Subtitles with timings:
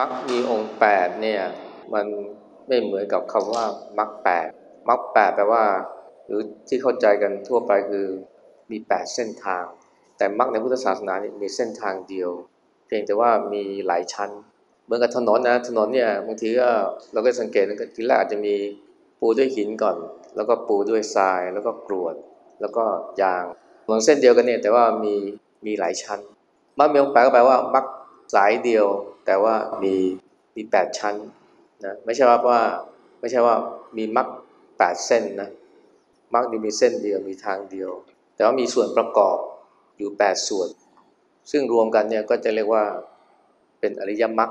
[0.00, 1.42] มรรคมีองค์แปดเนี่ย
[1.94, 2.06] มัน
[2.68, 3.64] ไม่เหมือนกับคำว่า
[3.98, 4.48] มรรคแปด
[4.88, 5.64] มรรคแปดแปลว่า
[6.26, 8.06] หรือที่เข้าใจกันทั่วไปคือ
[8.70, 9.64] มีแปดเส้นทาง
[10.16, 12.30] แต่มรรคในพุทธศาสนาเนี่ยมีเส้นทางเดียว
[12.86, 14.30] เพียงแต่ว่ามีหลายชั้น
[14.84, 16.68] เหมือนกับถนนนะถนนเนี่ยบางทีก็
[17.12, 17.64] เราก็สังเกต
[17.96, 18.54] ทีแรกอาจจะมี
[19.20, 19.96] ปูด้วยหินก่อน
[20.36, 22.14] แล้วก็ปูด้วยทรายแล้วก็กรวด
[22.60, 22.84] แล้วก็
[23.22, 23.44] ยาง
[23.84, 25.14] ถนนเส้นเดียวกันเนี่ยแต่ว่ามี
[25.66, 26.20] มีหลายชั้น
[26.78, 27.86] มรรคมีองค์แปดก็แปลว่ามรรค
[28.32, 28.86] สายเดียว
[29.26, 29.94] แต่ว่ามี
[30.56, 31.16] มีแปดชั้น
[31.84, 32.62] นะไม่ใช่ว่าว่า
[33.20, 33.56] ไม่ใช่ว่า
[33.96, 34.28] มีมรรค
[34.78, 35.48] แปดเส้นนะ
[36.34, 37.90] มรรคนี่มีเส้นเดียวมีทางเดียว
[38.34, 39.36] แต่ว่ามีส่วนประกอบ
[39.98, 40.68] อยู่แปดส่วน
[41.50, 42.84] ซึ่งรวมกันเนี่ยก็จะเรียกว่า
[43.80, 44.50] เป็นอริยมรรค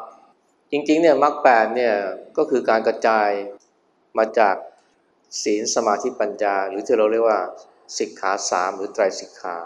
[0.71, 1.95] จริงๆเนี่ยมรรคแปดเนี่ย
[2.37, 3.29] ก็คือการกระจาย
[4.17, 4.55] มาจาก
[5.43, 7.41] ศีลสมาธิปัญญา หรือที่เราเรียกว่า
[7.97, 9.57] สิกขาสามหรือไตรสิกขา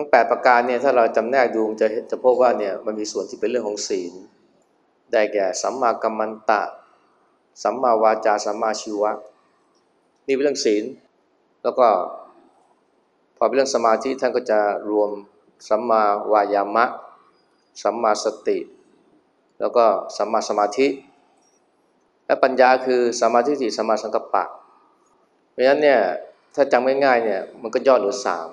[0.00, 4.12] ทั้งแปดประการเนี่ยถ้าเราจำแนกดูจะจะพบว่าเนี่ยมันมีส่วนที่เป็นเรื่องของศีล
[5.12, 6.62] ได้แก่สัมมากัมมันตะ
[7.62, 9.12] สัมมาวาจาสัมมาชีวะ
[10.26, 10.84] นี่เป็นเรื่องศีล
[11.62, 11.86] แล้วก็
[13.36, 14.60] พอเป็นเรื่องสมาธิท่านก็จะ
[14.90, 15.10] รวม
[15.68, 16.84] สัมมาวายามะ
[17.82, 18.58] สัมมาสติ
[19.60, 19.84] แล้วก็
[20.16, 20.88] สัมมาสมาธิ
[22.26, 24.44] และปัญญาคือสัมมาทิฏฐิสัมมาสังกัปปะ
[25.52, 26.00] เพราะฉะนั้นเนี่ย
[26.54, 28.48] ถ้าจำง่ายๆเนี่ยมันก็ย่อเหลือสาม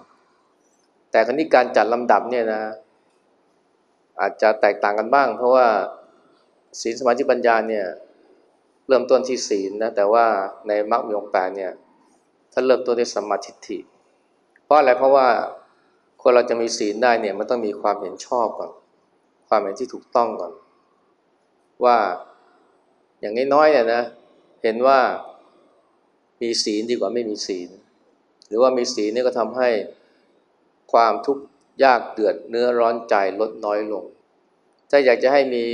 [1.16, 2.64] แต่ครนี้การจัดลำดับเนี่ยนะ
[4.20, 5.68] อาจจะแตกต่างกันบ้าง เพราะว่า
[6.82, 7.86] ศีลสมาธิปัญญาเนี่ย
[8.88, 10.26] เริ่มต้นที่ศีลนะแต่ว่า
[10.68, 11.72] ในมรรคมีองแปดเนี่ย
[12.54, 13.78] ถ้าเริ่มต้นที่สมาทิฐิ
[14.64, 15.28] เพราะอะไรเพราะว่า
[16.22, 18.72] คนเราจะมีศีลได้เนี่ยมันต้องมีความเห็นชอบก่อน
[19.48, 20.54] ความเห็นที่ถูกต้องก่อน
[21.84, 21.98] ว่า
[23.20, 24.04] อย่างน้อยๆเนี่ยนะ
[24.64, 25.00] เห็นว่า
[26.42, 27.70] มีศีลดีกว่าไม่มีศีล
[28.48, 29.70] หรือว่ามีศีลนี่ก็ทำให้
[30.92, 31.44] ความทุกข์
[31.84, 34.04] ยากเดือดเนื้อร้อนใจลดน้อยลง
[34.90, 35.66] ถ้าอยากจะให้มี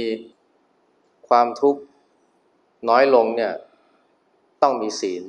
[1.28, 1.82] ความทุกข์
[2.90, 3.54] น้อยลงเนี่ย
[4.62, 5.24] ต้องมีศีล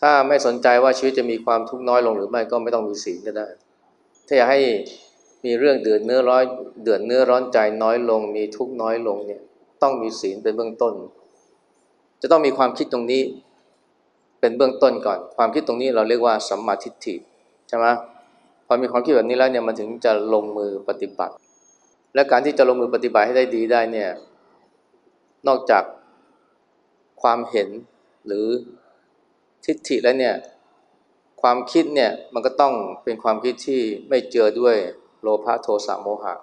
[0.00, 3.46] ถ้าไม่สนใจว่าชีวิตจะมีความทุกข์น้อยลงหรือไม่ก็ไม่ต้องมีศีลก็ได้
[4.26, 4.60] ถ้าอยากให้
[5.44, 6.44] มีเรื่องเดือดเนื้อร้อน
[6.82, 9.42] เดือดเนื้อร้อนใจน้อยลง มีทุกข์น้อยลงเนี่ย
[9.82, 10.94] ต้องมีศีลเป็นเบื้องต้น
[12.22, 13.22] จะต้องมีความคิดตรงนี้
[14.40, 17.14] เป็นเบื้องต้นก่อน ความคิดตรงนี้เราเรียกว่าสัมมาทิฏฐิ
[17.68, 17.86] ใช่ไหม
[18.66, 21.34] พอมีความคิดแบบนี้แล้วเนี่ยมันถึงจะลงมือปฏิบัติ
[22.14, 24.10] และการที่จะลงมือปฏิบัติให้ได้ดีได้เนี่ย
[25.46, 25.82] นอกจาก
[27.22, 27.68] ความเห็น
[28.26, 28.46] หรือ
[29.64, 30.34] ทิฏฐิแล้วเนี่ย
[31.42, 34.76] ความคิดเนี่ยมันก็ต้องเป็นความคิดที่ไม่เจอด้วย
[35.22, 36.34] โลภะโทสะโมหะ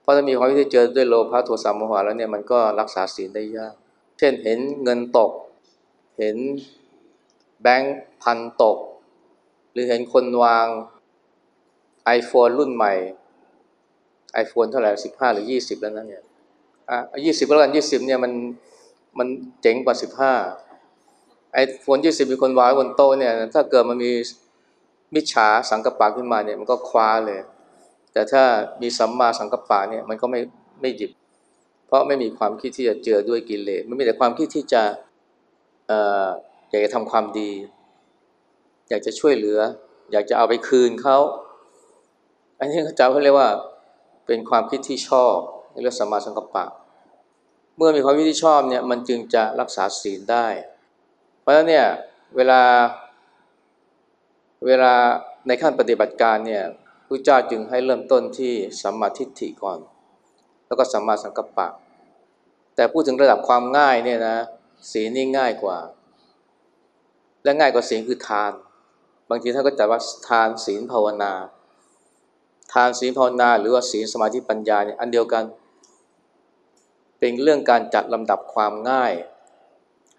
[0.00, 3.74] เพราะถ้ามีความคิดที่เจอด้วยโลภะโทสะโมหะแล้วเนี่ยมันก็รักษาศีลได้ยาก
[4.18, 5.30] เช่นเห็นเงินตก
[6.18, 6.36] เห็น
[7.62, 8.76] แบงค์พันตก
[9.78, 10.66] รือเห็นคนวาง
[12.18, 12.92] iPhone รุ่นใหม่
[14.42, 16.22] iPhone เท่าไหร่สิบห้าหรือยี่สิบแล้วนั่นเนี่ย
[16.90, 18.32] อะยี่สิบแล้วกันยี่สิบเนี่ยมัน
[19.18, 19.28] มัน
[19.62, 20.32] เจ๋งกว่าสิบห้า
[21.52, 24.12] ไอโฟนยี่สิบมีคนวางบนโต๊ะเนี่ย ถ้าเกิดมันมี
[25.14, 27.40] มิจฉาสังกปะขึ้นมาเนี่ย มันก็คว้าเลย
[28.12, 28.42] แต่ถ้า
[28.82, 30.40] มีสัมมาสังกปะเนี่ยมันก็ไม่
[30.80, 31.10] ไม่หยิบ
[31.86, 34.82] เพราะไม่มีความคิดที่จะเจอด้วยกิเลสมันมีแต่ความคิดที่จะ
[35.86, 36.26] เอ่อ
[36.70, 37.50] อยากจะทำความดี
[38.88, 39.60] อยากจะช่วยเหลือ
[40.12, 41.18] อยากจะเอาไปคืนเขา
[42.58, 43.50] อันนี้เขาจะเขาเรียกว่า
[44.26, 45.36] เป็นความคิดที่ชอบ
[45.82, 46.64] เรียกสมมาสังกปปะ
[47.76, 50.46] เมื่อมีความคิดที่ชอบเนี่ยมันจึงจะรักษาศีลได้
[51.40, 51.86] เพราะฉะนั้นเนี่ย
[52.36, 52.62] เวลา
[54.66, 54.92] เวลา
[55.46, 56.64] ในขั้นปฏิบัติการเนี่ย
[57.06, 59.78] พระเจ้าจึงให้เริ่มต้นที่สัมมาทิฏฐิก่อน
[60.66, 61.68] แล้วก็สัมมาสังกัปปะ
[62.74, 64.36] แต่พูดถึงระดับความง่ายเนี่ยนะ
[64.90, 65.78] ศีลนี่ง่ายกว่า
[67.44, 68.52] และง่ายกว่าศีลคือทาน
[69.30, 71.32] บางทีท่านก็จัดว่าทานศีลภาวนา
[72.72, 75.44] ทานศีลภาวนา หรือว่าศีลสมาธิปัญญาเนี่ยอันเดียวกัน
[77.18, 79.12] เป็นเรื่องการจัดลำดับความง่าย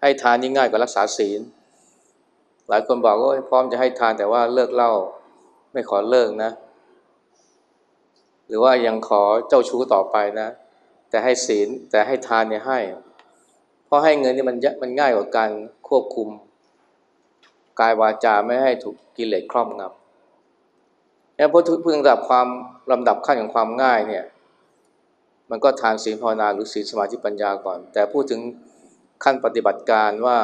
[0.00, 1.40] ให้ทานนี่ง่ายกว่ารักษาศีล
[2.68, 4.92] หลายคนบอกว่าพร้อมจะให้ทานแต่ว่าเลิกเล่า
[5.72, 6.50] ไม่ขอเลิกนะ
[8.48, 10.48] หรือว่ายังขอเจ้าชู้ต่อไปนะ
[11.10, 12.78] แต่ให้ศีลแต่ให้ทานเนี่ยให้
[13.86, 15.50] เพราะให้เงินนี่มันมันง่ายกว่าการ
[15.88, 16.28] ควบคุม
[17.80, 22.46] กายวาจาไม่ให้ถูกกิเลสครอบงำแล้วพอพึ่งระดับความ
[22.90, 24.24] ลำดับขั้นของความง่ายเนี่ย
[25.50, 28.40] มันก็ทานศีลภาวนาหรือศีลสมาธิปัญญาก่อน แต่พูดถึง
[29.24, 30.38] ขั้นปฏิบัติการว่า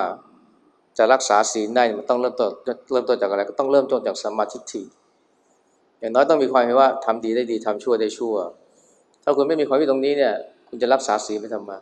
[0.99, 2.51] จะรักษาศีลได้มันต้องเริ่มต้น
[2.93, 4.83] เริ่มต้นจากอะไรก็ต้องเริ่มต้นจากสมาธิิ
[5.99, 8.35] อย่างน้อยต้องมีความเห็นว่าทำดีได้ดีทำชั่วได้ชั่ว
[9.25, 10.35] ถ้าคุณไม่มีความคิดตรงนี้เนี่ย
[10.69, 11.73] คุณจะรักษาศีลไม่ทำม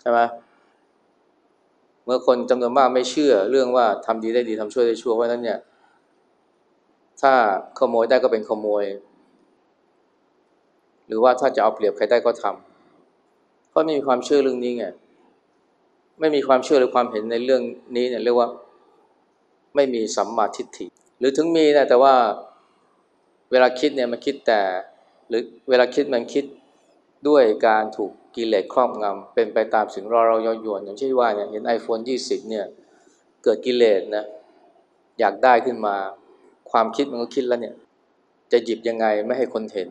[0.00, 0.18] ใช่ไหม
[2.06, 5.58] เมื่อคนจำนวนมากไม่เชื่อเรื่องว่าทำดีได้ดีทำชั่วได้ชั่วเพราะนั้นเนี่ย
[7.20, 7.32] ถ้า
[7.78, 8.84] ขโมยได้ก็เป็นขโมย
[11.06, 14.86] หรือว่าถ้าจะเอาเปรียบใครได้ก็ทราะไม่มีความเชื่อเรื่องนี้ไง
[16.20, 17.62] ไม่มีความเชื่อหรือความเห็นในเรื่อง
[17.96, 18.48] นี้เนี่ยเรียกว่า
[19.74, 20.86] ไม่มีสัมมาทิฏฐิ
[21.18, 22.14] หรือถึงมีนะแต่ว่า
[23.50, 24.60] เวลาคิดเนี่ยมันคิดแต่
[25.28, 26.44] หรือเวลาคิดมันคิด
[27.28, 32.64] ด้วยการถูก กิเลสครอบงำเป็นไปตามสิ่งรอเรายอยวนอย่างเช่นว่าเนี่ยเห็น iPhone 20 เนี่ย
[33.44, 34.24] เกิดกิเลสนะ
[35.18, 35.94] อยากได้ขึ้นมา
[36.70, 37.74] ความคิดมันก็คิดแล้วเนี่ย
[38.52, 39.88] จะหยิบยังไงไม่ให้คนเห็น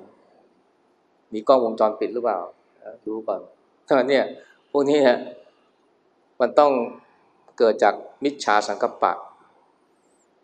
[1.34, 2.40] มีกล้องวงจรปิดหรือเปล่า
[3.06, 3.42] ดูก่อน
[3.88, 4.24] ถ้าเนี่ย
[4.72, 5.18] พวกนี้เนี่ย
[6.40, 6.72] มันต้อง
[7.58, 7.94] เกิดจาก
[8.24, 9.14] มิจฉาสังกปะ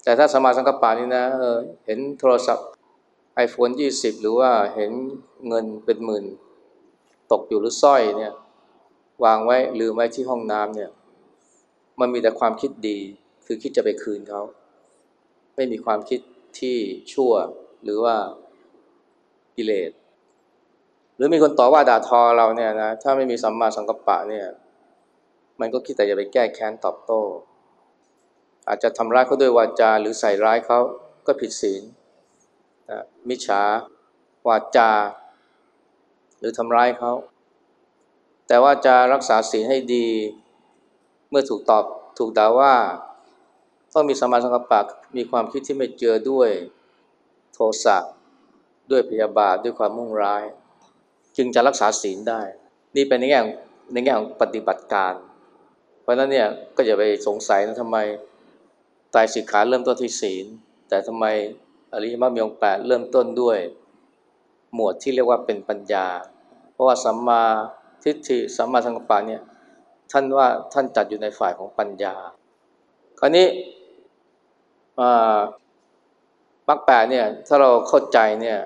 [0.04, 2.68] แต่ถ้าสมาสังกปะนี่นะเออเห็นโทรศัพท์
[3.46, 4.92] iPhone 20 หรือว่าเห็น
[5.48, 6.26] เงินเป็นหมื่น
[7.32, 8.34] ตกอยู่หรือสร้อยเนี่ย
[9.24, 10.90] วางไว้ลืมไว้ที่ห้องน้ำเนี่ย
[12.00, 13.00] มันมีแต่ความคิดดี
[13.46, 14.42] คือคิดจะไปคืนเขา
[15.56, 16.20] ไม่มีความคิด
[16.60, 16.78] ที่
[17.14, 17.34] ชั่ว
[17.84, 18.16] หรือว่า
[19.56, 19.92] กิเลส
[21.16, 24.46] หรือมีคนต่อว่าด่าทอเราเนี่ยนะถ้าไม่มีสัมมาสังกัปปะเนี่ย
[25.60, 27.22] มันก็คิดแต่จะไปแก้แค้นตอบโต้
[28.68, 30.80] อาจจะทำร้ายเขาด้วยวาจาหรือใส่ร้ายเขา
[31.28, 31.84] ก็ผิดศีล
[33.30, 33.62] มิจฉา
[34.48, 34.90] วาจา
[36.42, 37.14] หรือทำร้ายเขา
[38.48, 40.08] แต่ว่าจะรักษาศีลให้ดี
[41.30, 41.84] เมื่อถูกตอบ
[42.18, 42.74] ถูกด่าว่า
[43.94, 44.82] ต้องมีสมาสังกปะ
[45.18, 46.50] มีความคิดที่ไม่เจือด้วย
[47.54, 47.98] โทสะ
[48.92, 50.44] ด้วยพยาบาทด้วยความมุ่งร้าย
[51.38, 52.42] จึงจะรักษาศีลได้
[52.96, 53.40] นี่เป็นในแง่
[53.94, 55.14] ในแง่ของปฏิบัติการ
[56.02, 57.98] เพราะนั้นเนี่ยก็อย่าไปสงสัยนะทำไม
[59.14, 60.46] ตายสิกขาเริ่มต้นที่ศีล
[60.90, 61.26] แต่ทำไม
[61.94, 63.58] อริยมรรคมีองค์แปดเริ่มต้นด้วย
[64.74, 66.08] หมวดที่เรียกว่าเป็นปัญญา
[66.74, 67.44] เพราะว่าสัมมา
[68.04, 69.42] ทิฏฐิสัมมาสังกัปปะเนี่ย
[70.12, 72.16] ท่านว่าท่านจัดอยู่ในฝ่ายของปัญญา
[73.20, 73.48] คราวนี้
[76.68, 78.60] มรรคแปดเนี่ยถ้าเราเข้าใจเนี่ย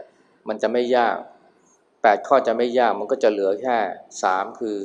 [0.48, 1.16] มันจะไม่ยาก
[2.02, 3.78] แปดข้อจะไม่ยากมันก็จะเหลือแค่
[4.24, 4.78] สามคือ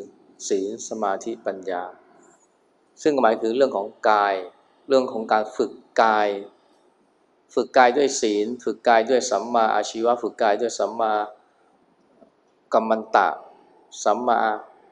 [0.49, 1.83] ศีลสมาธิปัญญา
[3.03, 4.35] ซึ่งหมายถึงเรื่องของกาย
[4.89, 5.73] เรื่องของการฝึก
[6.03, 6.29] กาย
[7.55, 11.13] ฝึกกายด้วยศีล ฝึกกายด้วยสัมมาอาชีวะ ฝึกกายด้วยสัมมา
[12.73, 13.29] กัมมันตะ
[14.05, 14.37] สัมมา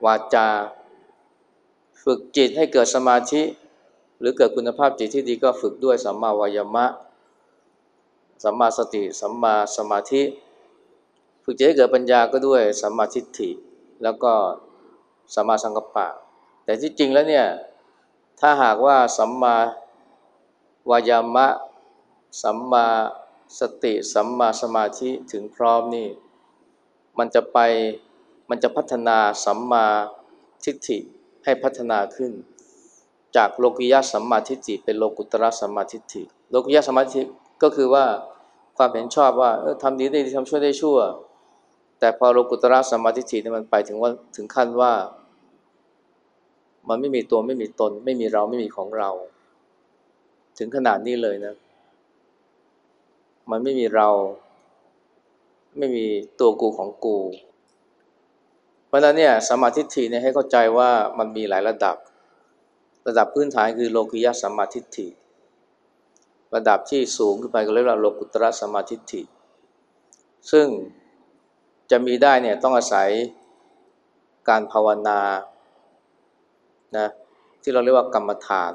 [0.05, 0.49] วาจา
[2.03, 3.43] ฝึกจิตให้เกิดสมาธิ
[4.21, 6.87] หรือเกิดคุณภาพจิตที่ดีก็ฝึกด้วยสัมมาวายมะ
[8.43, 10.23] สัมมาสติ สัมมาสมาธิ
[11.45, 13.51] ฝึกจิตให้เกิดปัญญาก็ด้วยสัมมาทิฏฐิ
[14.03, 14.33] แล้วก็
[15.35, 16.07] สัมมาสังกัปปะ
[16.65, 17.47] แต่ที่จริงแล้วเนี่ย
[18.41, 19.55] ถ้าหากว่าสัมมา
[20.91, 21.47] วายามะ
[22.43, 22.87] สัมมา
[23.61, 26.09] สติสัมมาสมาธิถึงพร้อมนี่
[27.19, 27.59] มันจะไป
[28.51, 29.87] มันจะพัฒนาสัมมา
[30.65, 30.99] ทิฏฐิ
[31.45, 32.33] ให้พัฒนาขึ้น
[33.37, 37.23] จากโลกิยะสัมมาทิฏฐิเป็นโลกุตระสัมมาทิฏฐิโลกิยะสัมมาทิฏฐิ
[37.63, 38.05] ก็คือว่า
[38.77, 40.99] ความเห็นชอบว่าออทำดีได้ดีทำชั่วได้ชั่ว
[41.99, 44.93] แต่พอโลกุตระสัมมาทิฏฐิเนี่ยมันไปถึงว่าถึงขั้นว่า
[46.89, 49.11] มันไม่มีตัวไม่มีตน ไม่มีเราไม่มีของเรา
[50.59, 51.55] ถึงขนาดนี้เลยนะ
[53.51, 54.09] มันไม่มีเรา
[55.79, 56.07] ไม่มี
[56.41, 57.19] ตัวกูของกู
[58.87, 61.97] เพราะนั้นเนี่ยสมาธิฏฐิเนี่ยให้เข้าใจว่ามันมีหลายระดับ
[63.09, 65.09] ระดับพื้นฐานคือโลกิยะสมาทิฏฐิ
[66.55, 69.23] ระดับที่สูงขึ้นไปก็เรียกว่าโลกุตระสมาทิฏฐิ
[70.51, 70.67] ซึ่ง
[71.91, 73.09] จะมีได้เนี่ยต้องอาศัย
[74.49, 75.21] การภาวนา
[76.97, 77.09] นะ
[77.63, 78.73] ที่เราเรียกว่ากรรมฐาน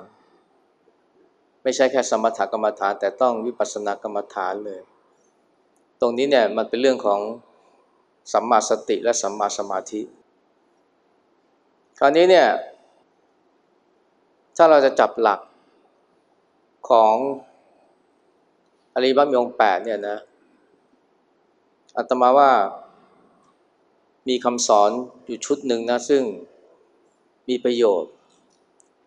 [1.63, 4.81] ไม่ใช่แค่สมถกรรมฐานแต่ต้องวิปัสสนากรรมฐานเลย
[6.01, 7.19] ตรงนี้เนี่ยมันเป็นเรื่องของ
[8.33, 10.01] สัมมาสติและสัมมาสมาธิ
[11.99, 12.47] คราวนี้เนี่ย
[14.57, 15.39] ถ้าเราจะจับหลัก
[16.89, 17.13] ของ
[18.95, 20.17] อริบัมยงแปดเนี่ยนะ
[21.97, 22.51] อาตมาว่า
[24.27, 24.91] มีคำสอน
[25.25, 26.23] อยู่ชุดหนึ่งนะซึ่ง
[27.49, 28.11] มีประโยชน์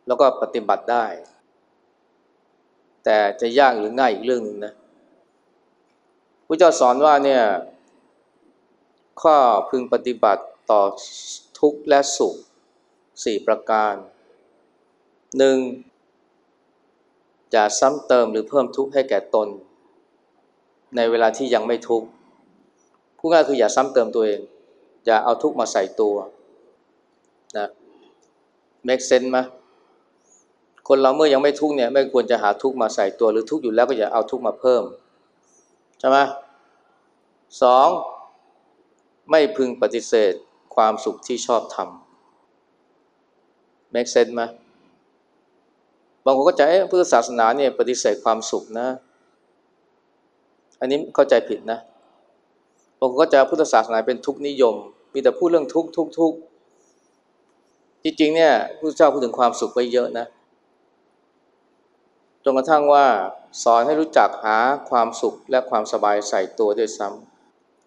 [0.07, 1.05] แล้วก็ปฏิบัติได้
[3.07, 4.73] แต่จะยากหรือง่ายอีกเรื่องหนึ่งนะ
[6.47, 7.43] พระเจ้าสอนว่าเนี่ย
[9.23, 9.37] ข้อ
[9.71, 10.83] พึงปฏิบัติต่อ
[11.59, 12.35] ทุกข์และสุข
[13.25, 13.95] สี่ประการ
[15.39, 15.59] หนึ่ง
[17.53, 19.49] อย่าซ้ำเติมหรือเพิ่มทุกข์ให้แก่ตน
[20.97, 22.09] ในเวลาที่ยังไม่ทุกข์
[23.19, 24.41] ผู้ง่ายคืออย่าซ้ำเติมตัวเอง
[25.07, 26.15] อย่าเอาทุกข์มาใส่ตัว
[27.57, 27.69] นะ
[28.87, 29.39] make sense ไหม
[30.87, 34.83] คนเราเมื่อยังไม่ทุกเนี่ยไม่ควรจะหาทุกมาใส่ตัวหรือทุกอยู่แล้วก็อย่าเอาทุกมาเพิ่ม
[35.99, 36.19] ใช่ไหม
[37.63, 37.89] สอง
[39.31, 40.33] ไม่พึงปฏิเสธ
[40.75, 41.85] ความสุขที่ชอบทำ
[43.95, 44.43] make sense ไหม
[46.25, 48.87] บางคนก็จะพุทธศาสนาเนี่ยปฏิเสธความสุขนะ
[50.81, 51.79] อันนี้เข้าใจผิดนะ
[52.99, 54.75] บางคนก็จะพุทธศาสนาเป็นทุกนิยม
[55.13, 56.33] มีแต่พูดเรื่องทุกทุกทุก
[58.03, 60.27] ที่จริงเนี่ยพระเจ้าพูดถึงความสุขไปเยอะนะ
[62.49, 63.07] จนกระทั่งว่า
[63.63, 64.59] สอนให้รู้จักหา
[64.91, 67.09] ความสุขและความสบายใส่ตัวด้วยซ้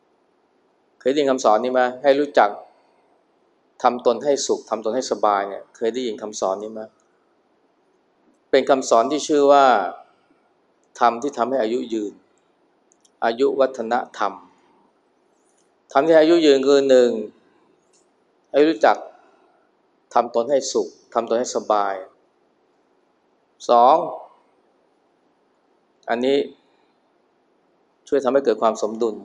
[0.05, 2.49] ำเคยได้ยินคำสอนนี้ไหมให้รู้จัก
[3.83, 6.81] ทำตนให้สุขทำตนให้สบายเนี่ยเคยได้ยินคำสอนนี้ไหม
[8.51, 9.65] เป็นคำสอนที่ชื่อว่า
[10.99, 12.13] ธรรมที่ทำให้อายุยืน
[13.25, 14.33] อายุวัฒนธรรม
[15.91, 17.11] ทำที่อายุยืนคือหนึ่ง
[18.51, 18.97] ให้รู้จัก
[20.13, 21.93] ทำตนให้สุขทำตนให้สบาย
[23.69, 23.97] สอง
[26.09, 26.37] อันนี้
[28.07, 29.15] ช่วยทำให้เกิดความสมดุล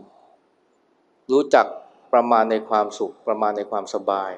[1.32, 1.66] รู้จัก
[2.12, 4.30] ประมาณในความสุข ประมาณในความสบาย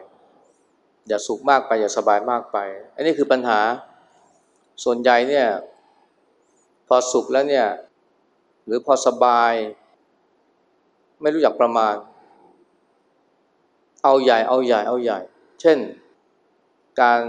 [1.09, 2.59] อย่าสุขมากไป อย่าสบายมากไป
[2.95, 3.61] อันนี้คือปัญหา
[4.85, 5.47] ส่วนใหญ่เนี่ย
[6.89, 7.67] พอสุขแล้วเนี่ย
[8.67, 9.53] หรือพอสบาย
[11.23, 11.95] ไม่รู้จักประมาณ
[14.05, 15.19] เอาใหญ่เอาใหญ่เอาใหญ่
[15.61, 15.79] เช่น
[17.01, 17.21] การ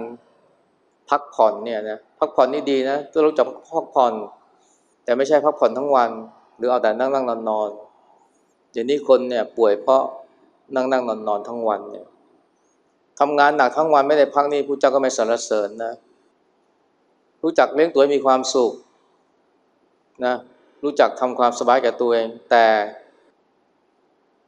[1.09, 3.45] พักผ่อนเนี่ยนะพักผ่อนนี่ดีนะต้องรู้จัก
[3.75, 4.13] พักผ่อน
[5.07, 6.09] แต่ไม่ใช่พักผ่อนทั้งวัน
[6.57, 7.69] หรือเอาแต่นั่งนั่งนอนนอน
[8.71, 10.03] เดี๋ยวนี้คนเนี่ยป่วยเพราะ
[10.75, 12.05] นั่งนั่งนอนนอนทั้งวันเนี่ย
[13.19, 15.93] ทำงานหนักทั้งวันไม่ได้พักนี่ผู้เจ้าก็ไม่สรรเสริญนะ
[17.43, 18.73] รู้จักเลี้ยงตัวมีความสุข
[20.25, 20.35] นะ
[20.83, 22.65] รู้จักทำความสบายแก่ตัวเอง แต่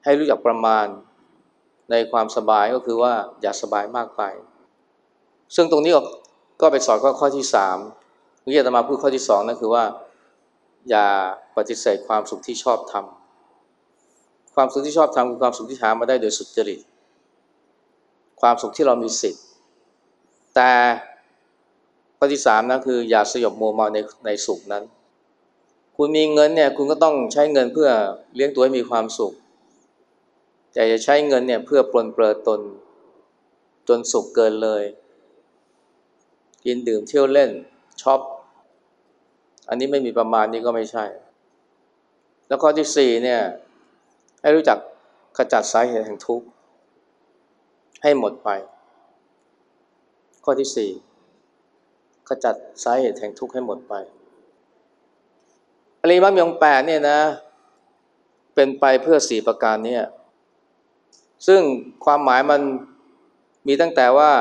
[0.03, 0.85] ให้รู้จักประมาณ
[1.91, 4.21] ในความสบายก็คือว่าอย่าสบายมากไป
[5.55, 5.93] ซึ่งตรงนี้
[6.61, 7.77] ก็ไปสอนข้อข้อที่สาม
[8.45, 9.83] วิทยาตมาพูดข้อที่สองนั่นคือว่า
[10.89, 11.05] อย่า
[11.57, 16.79] ปฏิเสธความสุขที่ชอบทำความสุขที่ชอบทำคือความสุขที่หามาได้โดยสุจริต
[18.41, 19.43] ความสุขที่เรามีสิทธิ์
[20.55, 20.71] แต่
[22.17, 24.83] ข้อที่สามนะคืออย่าสยบโมมาในในสุขนั้น
[25.95, 27.89] คุณมีเงินเนี่ยคุณก็ต้องใช้เงินเพื่อ
[28.35, 29.33] เลี้ยงตัวให้มีความสุข
[30.73, 32.61] แต่อย่าใช้เงินเนี่ยเพื่อปลนเปลือตน
[33.87, 34.83] จนสุขเกินเลย
[36.65, 37.51] กินดื่มเที่ยวเล่น
[38.01, 38.19] ช็อป
[39.69, 41.05] อันนี้ไม่มีประมาณนี้ก็ไม่ใช่
[42.47, 43.41] แล้วข้อที่สี่เนี่ย
[44.41, 44.77] ให้รู้จัก
[45.37, 46.45] ขจัดสาเหตุแห่งทุกข์
[48.03, 48.49] ให้หมดไป
[50.43, 50.91] ข้อที่สี่
[52.29, 53.93] ขจัดสาเหตุแห่งทุกข์ให้หมดไป
[56.01, 57.19] อริมัมยงแปดเนี่ยนะ
[58.55, 59.97] เป็นไปเพื่อสี่ประการนี้
[61.47, 61.61] ซึ่ง
[62.05, 62.61] ความหมายมัน
[63.67, 64.31] มีตั้งแต่ว่า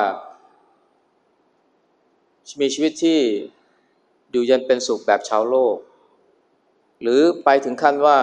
[2.60, 3.18] มีชีวิตที่
[4.30, 5.76] อยู่เย็นเป็นสุขแบบชาวโลก
[7.02, 8.18] หรือไปถึงขั้นว่า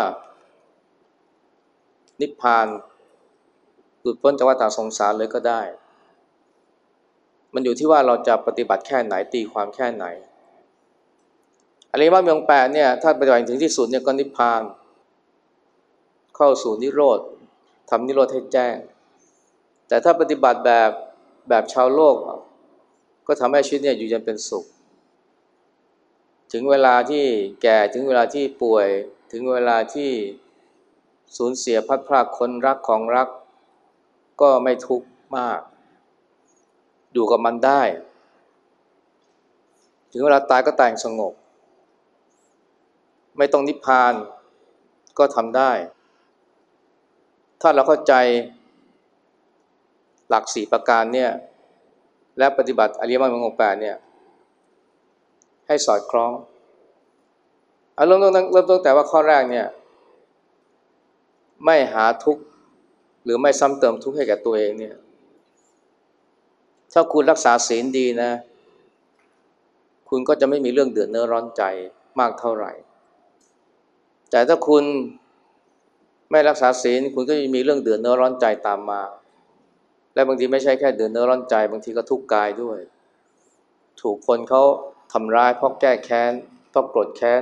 [2.22, 2.68] นิพพาน
[4.02, 5.62] หลุดพ้นจากวัฏสงสารเลยก็ได้
[7.54, 10.06] มันอยู่ที่ว่าเราจะปฏิบัติแค่ไหนตีความแค่ไหน
[11.92, 14.62] อริมัมยงแปดเนี่ยถ้าปฏิบัติถึงที่สุดเนี่ยก็นิพพาน
[16.36, 17.20] เข้าสู่นิโรธ
[17.90, 18.76] ทำนิโรธให้แจ้ง
[19.88, 20.92] แต่ถ้าปฏิบัติแบบ
[21.50, 22.16] แบบชาวโลก
[23.28, 24.66] ก็ทำให้ชีวิตเนี่ยอยู่ยันเป็นสุข
[26.58, 27.26] ถึงเวลาที่
[27.62, 28.88] แก่ถึงเวลาที่ป่วย
[29.32, 30.12] ถึงเวลาที่
[31.38, 33.28] สูญเสียพัดพรากคนรักของรัก
[34.42, 35.08] ก็ไม่ทุกข์
[35.38, 35.60] มาก
[37.14, 37.82] อยู่กับมันได้
[40.12, 41.34] ถึงเวลาตายก็ตายสงบ
[43.38, 44.14] ไม่ต้องนิพพาน
[45.18, 45.72] ก็ทำได้
[47.62, 48.14] ถ้าเราเข้าใจ
[50.30, 51.32] หลักสี่ประการเนี่ย
[52.38, 53.98] และปฏิบัติอริยมรรคองแปดเนี่ย
[55.68, 56.32] ให้สอดคล้อง
[58.00, 59.68] อารมณ์ต้งเริ่มต้นแต่ว่าข้อแรกเนี่ย
[61.66, 62.44] ไม่หาทุกข์
[63.24, 64.96] หรือไม่ซ้ำเติมทุกข์ให้แก่ตัวเองเนี่ย
[66.94, 68.32] ถ้าคุณรักษาศีลดีนะ
[70.10, 71.64] คุณก็จะไม่มีเรื่องเดือดเนื้อร้อนใจ
[72.20, 72.72] มากเท่าไหร่
[74.32, 74.84] แต่ถ้าคุณ
[76.32, 79.02] ไม่รักษาศีลคุณก็จะมีเรื่องเดือดเนื้อร้อนใจตามมา
[80.14, 82.80] และบางทีไม่ใช่แค่เดือดเนื้อร้อนใจ บางทีก็ทุกข์กายด้วย
[84.02, 84.64] ถูกคนเขา
[85.16, 86.32] ทำร้ายเพราะแก้แค้น
[86.70, 87.42] เพราะโกรธแค้น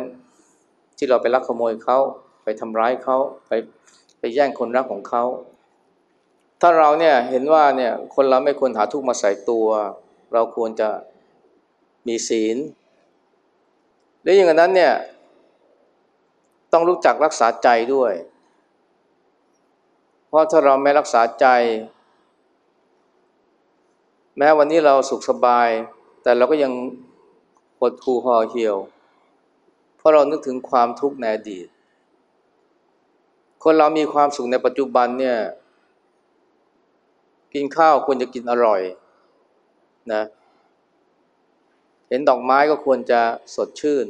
[0.98, 1.98] ที่เราไปลักขโมยเขา
[2.44, 3.52] ไปทำร้ายเขาไป
[4.20, 5.24] ไปแย่งคนรักของเขา
[6.62, 9.68] ถ้าเราเนี่ยเห็นว่าเนี่ยคนเราไม่ควรหาทุกข์มาใส่ตัว
[10.34, 10.90] เราควรจะ
[12.08, 12.58] มีศีล
[14.24, 14.94] และอย่างนั้นเนี่ย
[16.74, 18.14] ต้องรู้จักรักษาใจด้วย
[20.28, 21.46] เพราะถ้าเราไม่รักษาใจ
[24.38, 25.70] แม้วันนี้เราสุขสบาย
[26.24, 26.74] แต่เราก็ยัง
[27.92, 28.78] ดหู่ห่อเหี่ยว
[29.98, 31.68] เพราะเรานึกถึงความทุกข์ในอดีต
[33.64, 35.38] คนเรามีความสุขในปัจจุบันเนี่ย
[37.54, 38.82] กินข้าวควรจะกินอร่อย
[40.14, 40.24] นะ
[42.08, 43.22] เห็นดอกไม้ก็ควรจะ
[43.56, 44.08] สดชื่น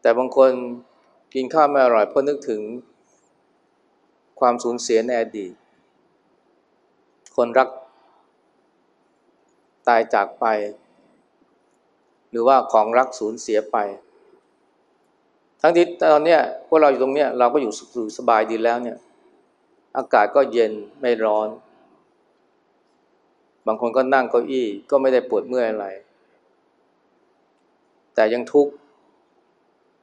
[0.00, 0.50] แต่บางคน
[1.34, 2.60] กินข้าวไม่อร่อยเพราะนึกถึง
[4.40, 5.52] ความสูญเสียในอดีต
[7.36, 7.68] คนรัก
[9.88, 10.44] ตายจากไป
[12.34, 13.76] หรือว่าของรักสูญเสียไป
[15.60, 17.88] ทั้งที่ตอนเนี้ยพวกเราอยู่ตรงเนี้ยเราก็อยู่สุข
[18.18, 18.98] สบายดีแล้วเนี่ย
[19.96, 21.48] อากาศก็เย็นไม่ร้อน
[23.66, 25.86] บางคนก็นั่งเก้าอี้ก็ไม่ได้ปวดเมื่อยอะไร
[28.14, 28.72] แต่ยังทุกข์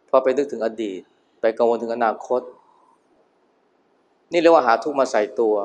[0.07, 1.01] เพราะไปนึกถึงอดีต
[1.41, 2.41] ไปกังวลถึงอนาคต
[4.31, 5.55] นี่เรียกว่าหาทุกข์มาใส่ตัว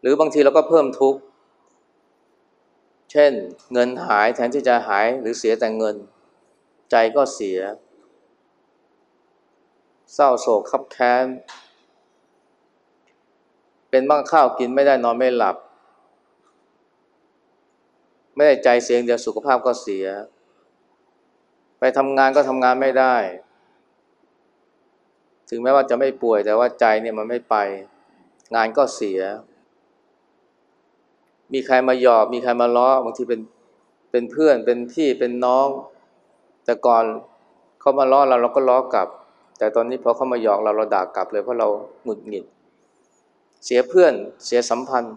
[0.00, 1.20] หรือบางทีเราก็เพิ่มทุกข์
[3.10, 3.32] เช่น
[3.72, 5.96] เงินหายแทนที่จะหายหรือเสียแต่เงิน
[6.90, 7.58] ใจก็เสีย
[10.14, 11.24] เศร้าโศกขับแค้น
[13.90, 15.56] เป็นบ้างข้าวกินไม่ได้นอนไม่หลับ
[18.36, 20.06] ไม่ได้ใจเสียงเดียวสุขภาพก็เสีย
[21.78, 23.16] ไปทำงานก็ทำงานไม่ได้
[25.50, 27.56] ถึงแม้ว่าจะไม่ป่วยแต่ว่าใจเนี่ยมันไม่ไป
[28.54, 29.20] งานก็เสีย
[31.52, 33.40] มีใครมาหยอกมีใครมาล้อบางทีเป็น
[34.10, 35.68] เป็นเพื่อนเป็นพี่เป็นน้อง
[36.64, 37.04] แต่ก่อน
[37.80, 39.08] เขามาล้อเราเราก็ล้อกลับ
[39.58, 41.68] แต่ตอนนี้พอเขามาหยอกเราเราด่ากลับเลยเพราะเรา
[42.04, 42.44] หงุดหงิด
[43.64, 44.12] เสียเพื่อน
[44.44, 45.16] เสียสัมพันธ์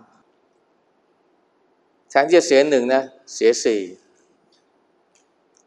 [2.09, 3.01] แทนที่จะเสียหนึ่งนะ
[3.33, 3.81] เสียสี่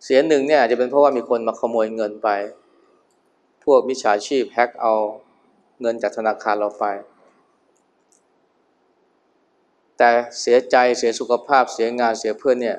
[0.05, 2.29] เสียหนึ่งเนี่ยอาจจะเป็นเพราะว่ามีคนมาขโมยเงินไป
[3.65, 4.95] พวกมิจฉาชีพแฮ็กเอา
[5.81, 6.85] เงินจากธนาคารเราไป
[9.99, 10.11] แต่
[10.41, 12.77] เสียใจเสียสุขภาพเสียงานเสียเพื่อนเนี่ย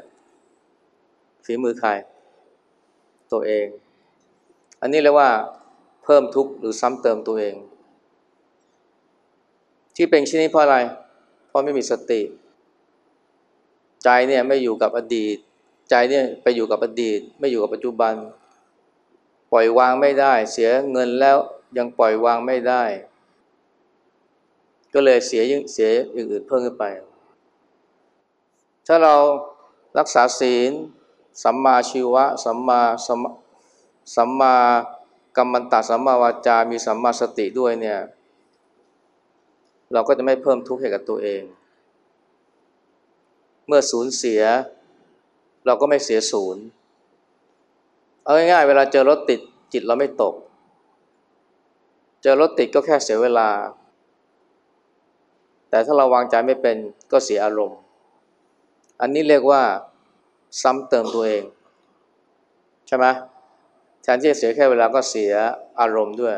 [1.45, 1.89] ฝีมือใคร
[3.31, 3.65] ตัวเอง
[4.81, 5.31] อันนี้เรียกว่า
[6.03, 7.55] เพิ่มทุกข์หรือซ้ำเติมตัวเอง
[9.95, 10.77] ที่เป็นชิ้นนี้เพราะอะไร
[11.47, 12.21] เพราะไม่มีสติ
[14.03, 15.37] ใจเนี่ยไม่อยู่กับอดีต
[15.89, 18.13] ใจเนี่ยไปอยู่กับอดีต ไม่อยู่กับปัจจุบัน
[19.51, 21.37] ปล่อยวางไม่ได้ เสียเงินแล้ว
[21.77, 22.83] ยังปล่อยวางไม่ได้
[24.93, 26.85] ก็เลยเสียยิ่งเสียอื่นๆเพิ่มขึ้นไป
[28.87, 29.15] ถ้าเรา
[29.99, 30.71] รักษาศีล
[31.43, 33.19] สัมมาชีวะ สัมมาสัม
[34.15, 34.55] สัมมา
[35.37, 37.99] กัมมันตสัมมาวาจา มีสัมมาสติด้วยเนี่ย
[39.93, 41.43] เราก็จะไม่เพิ่มทุกข์ให้กับตัวเอง
[43.67, 44.41] เมื่อสูญเสีย
[45.65, 46.63] เราก็ไม่เสียศูนย์
[48.23, 49.39] เอาง่ายๆเวลาเจอรถติด
[49.73, 50.33] จิตเราไม่ตก
[52.21, 53.49] เจอรถติดก็แค่เสียเวลา
[55.69, 56.77] แต่ถ้าเราวางใจไม่เป็น
[57.11, 57.79] ก็เสียอารมณ์
[59.01, 59.61] อันนี้เรียกว่า
[60.61, 61.43] ซ้ำเติมตัวเอง
[62.87, 63.05] ใช่ไหม
[64.01, 65.33] แทนที่จะเสียแค่เวลาก็เสีย
[65.79, 66.35] อารมณ์ด้วย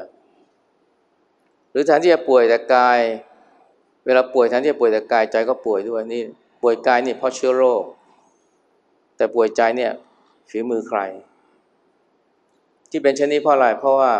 [1.71, 2.99] หรือแทนที่จะป่วยแต่กาย
[4.05, 6.21] เวลาป่วยแทนที่จะป่วยแต่กายใจก็ป่วยด้วยนี่
[6.61, 7.83] ป่วยกายนี่เพราะเชื้อโรค
[9.17, 9.91] แต่ป่วยใจเนี่ย
[10.49, 10.99] ฝีมือใคร
[12.89, 14.13] ที่เป็นเช่นนี้เพราะอะไรเพราะว่า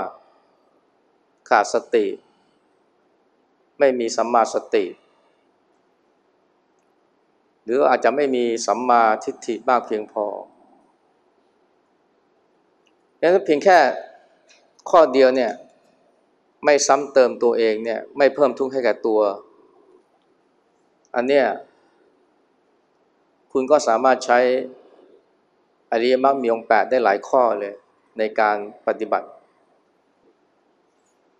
[1.49, 2.05] ขาดสติ
[3.79, 4.85] ไม่มีสัมมาสติ
[7.67, 10.25] หรืออาจจะไม่มีสัมมาทิฏฐิมากเพียงพอ
[13.19, 13.77] ดังนั้นเพียงแค่
[14.89, 15.51] ข้อเดียวเนี่ย
[16.65, 19.19] ไม่ซ้ำเติมตัวเองเนี่ยไม่เพิ่มทุกข์ให้แก่ตัว
[21.15, 21.45] อันเนี้ย
[23.51, 24.39] คุณก็สามารถใช้
[25.91, 27.73] อริยมรรคมีองค์แปดได้หลายข้อเลย
[28.17, 29.27] ในการปฏิบัติ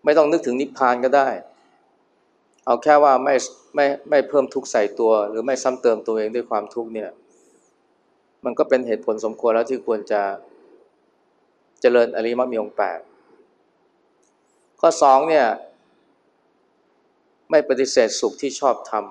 [0.04, 1.28] ไม่ต้องนึกถึงนิพพานก็ได้
[2.68, 3.36] เอาแค่ว่าไม่
[3.76, 7.10] ไม่ไม่เพิ่มทุกข์ใส่ตัว หรือไม่ซ้ำเติมตัวเองด้วยความทุกข์เนี่ย
[8.46, 10.22] มันก็เป็นเหตุผลสมควรแล้วที่ควรจะ
[11.82, 13.00] เจริญอริมรรคมีองค์แปด
[14.80, 15.46] ข้อสองเนี่ย
[17.50, 19.06] ไม่ปฏิเสธสุขที่ชอบทำ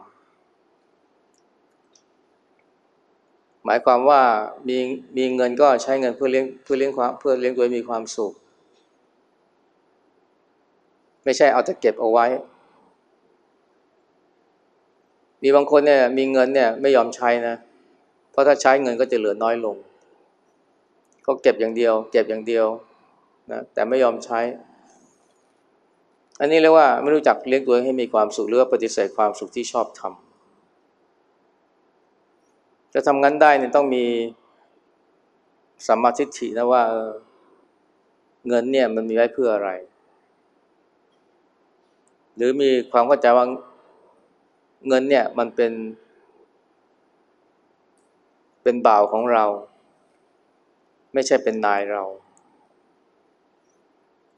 [3.64, 4.22] หมายความว่า
[4.68, 4.78] มี
[5.16, 8.32] มีเงินก็ใช้เงินเพื่อเลี้ยงเพื่อเลี้ยงความเพื่อเลี้ยงตัวมีความสุข
[11.24, 12.26] ไม่ใช่เอาแต่เก็บเอาไว้
[15.42, 17.56] มีบางคนเนี่ยมีเงินเนี่ยไม่ยอมใช้นะ
[18.30, 19.76] เพราะถ้าใช้เงินก็จะเหลือน้อยลง
[21.26, 22.66] ก็เก็บอย่างเดียว เก็บอย่างเดียว
[23.50, 24.40] นะแต่ไม่ยอมใช้
[26.40, 34.04] อันนี้เรียกว่าไม่รู้จักเลี้ยงตัวให้มีความสุขหรือว่าปฏิเสธความสุขที่ชอบทำจะทำงั้นได้เนี่ยต้องมี
[35.86, 36.82] สัมมาทิฏฐินะว่า
[38.48, 39.70] เงินเนี่ยมันมีไว้เพื่ออะไร
[42.36, 43.46] หรือมีความเข้าใจว่า
[44.88, 45.72] เงินเนี่ยมันเป็น
[48.62, 49.44] เป็นบ่าวของเรา
[51.14, 52.02] ไม่ใช่เป็นนายเรา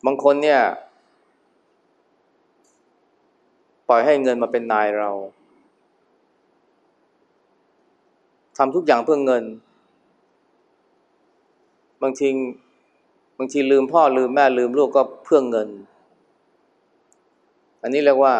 [0.07, 0.61] บางคนเนี่ย
[3.89, 5.11] ปล่อยให้เงินมาเป็นนายเรา
[8.57, 9.45] ทำทุกอย่างเพื่อเงิน
[12.03, 12.29] บางที
[13.39, 15.69] บางทีลืมพ่อลืมแม่ลืมลูกก็เพื่อเงิน
[17.83, 18.35] อันนี้เรียกว่า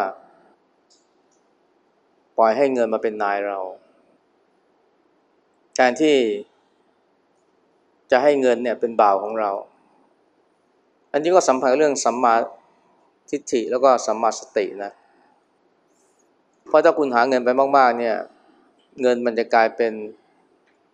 [2.39, 3.59] ปล่อยให้เงินมาเป็นนายเรา
[5.73, 6.17] แทนที่
[8.11, 9.51] จะให้เงินเนี่ยเป็นบ่าวของเรา
[11.11, 12.35] อันนี้ก็สัมพันธ์เรื่องสัมมา
[13.29, 14.91] ทิฏฐิแล้วก็สัมมาสตินะ
[16.67, 18.15] เพราะถ้าคุณหาเงินไปมากๆเนี่ย
[19.01, 19.93] เงินมันจะกลายเป็น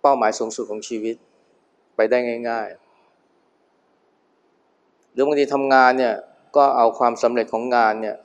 [0.01, 1.15] เป้าหมายสูงสุดของชีวิต
[1.95, 2.17] ไปได้
[2.49, 2.79] ง่าย ๆ
[5.12, 6.15] หรือบางทีทำงานเนี่ย
[6.55, 8.15] ก็เอาความสำเร็จของงานเนี่ย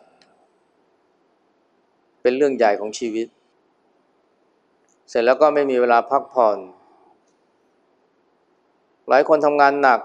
[2.23, 3.27] เป็นเรื่องใหญ่ของชีวิต
[5.09, 6.59] เสร็จแล้วก็ไม่มีเวลาพักผ่อน
[9.09, 10.01] หลายคนทำงานหนัก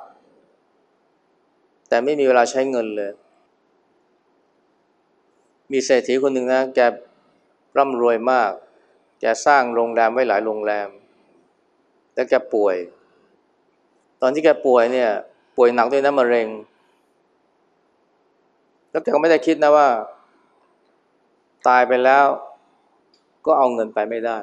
[1.89, 3.11] แต่ไม่มีเวลาใช้เงินเลย
[5.71, 6.79] มีเศรษฐีคนหนึ่งนะ แก
[7.77, 8.51] ร่ำรวยมาก
[9.21, 10.89] แกสร้างโรงแรมไว้หลายโรงแรม
[12.13, 12.75] แล้วแกป่วย
[14.21, 15.09] ตอนที่แกป่วยเนี่ย
[15.57, 16.47] ป่วยหนักด้วยน้ำมะเร็ง
[18.89, 19.87] แล้วแกก็ไม่ได้คิดนะว่า
[21.67, 22.25] ตายไปแล้ว
[23.45, 24.37] ก็เอาเงินไปไม่ได้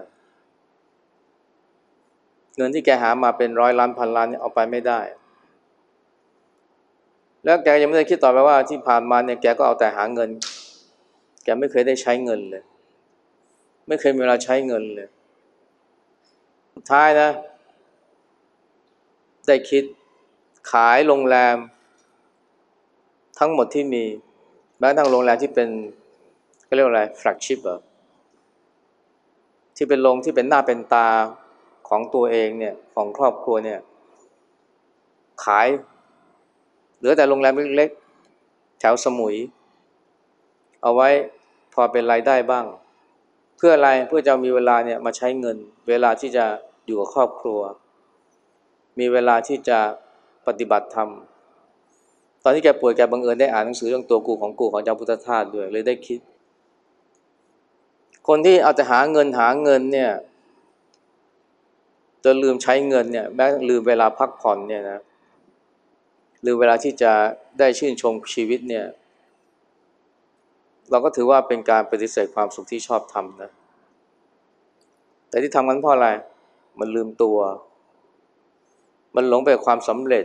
[2.57, 5.01] เงินที่แกหามาเป็นร้อยล้านพันล้านเนี่ยเอาไปไม่ได้
[7.45, 10.31] แล้วแกยังไม่ได้คิดต่อไปว่าที่ผ่านมาเนี่ยแกก็เอาแต่หาเงิน
[11.45, 12.63] แกไม่เคยได้ใช้เงินเลย
[13.89, 15.09] ไม่เคยมีเวลาใช้เงินเลย
[16.91, 17.31] ท้ายนะ
[19.47, 19.85] ได้คิด
[20.73, 21.57] ขายโรงแรม
[23.39, 24.05] ทั้งหมดที่มี
[24.79, 25.69] แม้ทั่งโรงแรมที่เป็น
[26.73, 27.79] เขาเรียกอะไรแฟลกชิพเหรอ
[29.77, 31.09] ที่เป็นโรงที่เป็นหน้าเป็นตา
[31.89, 33.81] ของตัวเองเนี่ยของครอบครัวเนี่ย
[35.45, 35.69] ขาย
[36.99, 39.37] เหลือแต่โรงแรมเล็กๆ แถวสมุย
[40.83, 41.09] เอาไว้
[41.75, 42.67] พอเป็นรายได้บ้าง
[43.57, 45.57] เพื่ออะไรเพื่อจะมีเวลาเนี่ยมาใช้เงิน
[45.89, 46.45] เวลาที่จะ
[46.87, 47.61] อยู่กับครอบครัว
[48.99, 49.79] มีเวลาที่จะ
[50.47, 51.11] ปฏิบัติธรรม
[52.43, 56.21] ตอนที่แกป่วยแกบังเอิญได้อ่านหนังสือเรื่องตัวกูของกูของเจ้าพุทธทาสด้วยเลยได้คิด
[58.29, 60.11] คนที่เอาแต่หาเงินหาเงินเนี่ย
[62.25, 65.01] จะลืมใช้เงินเนี่ยแม้ลืมเวลาพักผ่อนเนี่ยนะ
[66.47, 67.13] ลืมเวลาที่จะ
[67.59, 68.87] ได้ชื่นชมชีวิตเนี่ย
[70.91, 73.51] เราก็ถือว่าเป็นการปฏิเสธความสุขที่ชอบทำนะ
[75.29, 76.09] แต่ที่ทำกันเพราะอะไร
[76.81, 77.39] มันลืมตัว
[79.17, 80.25] มันหลงไปกับความสำเร็จ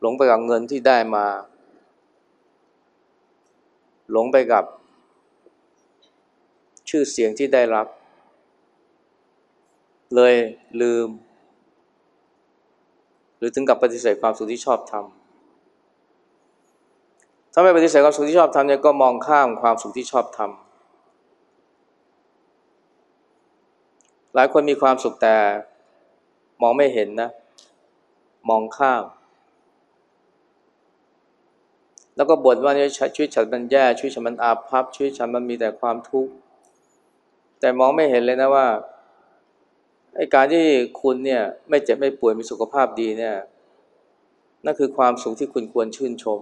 [0.00, 1.26] หลงไปกับเงินที่ได้มา
[4.12, 4.64] หลงไปกับ
[6.88, 7.86] ชื่อเสียงที่ได้รับ
[10.14, 10.34] เลย
[10.80, 11.08] ลืม
[13.38, 15.02] หรือถึงกับปฏิเสธความสุขที่ชอบทำ
[17.52, 20.50] ถ้าไม่ปฏิเสธความสุขที่ชอบทำเนี่ยก็มองข้ามความสุขที่ชอบทำ
[24.34, 25.36] หลายคนมีความสุขแต่
[26.62, 27.30] มองไม่เห็นนะ
[28.48, 29.04] มองข้าม
[32.16, 36.32] แล้วก็บ่นว่าเนี่ยชีวิตฉันมันแย่ชีวิตฉันมันอาภัพชีวิตฉันมันมีแต่ความทุกข์
[37.60, 38.66] แต่มองไม่เห็นเลยนะว่า
[40.16, 40.64] ไอ้การที่
[41.00, 43.36] คุณเนี่ยไม่เจ็บไม่ป่วยมีสุขภาพดีเนี่ย
[44.64, 46.40] นั่นคือความสุขที่คุณควรชื่นชม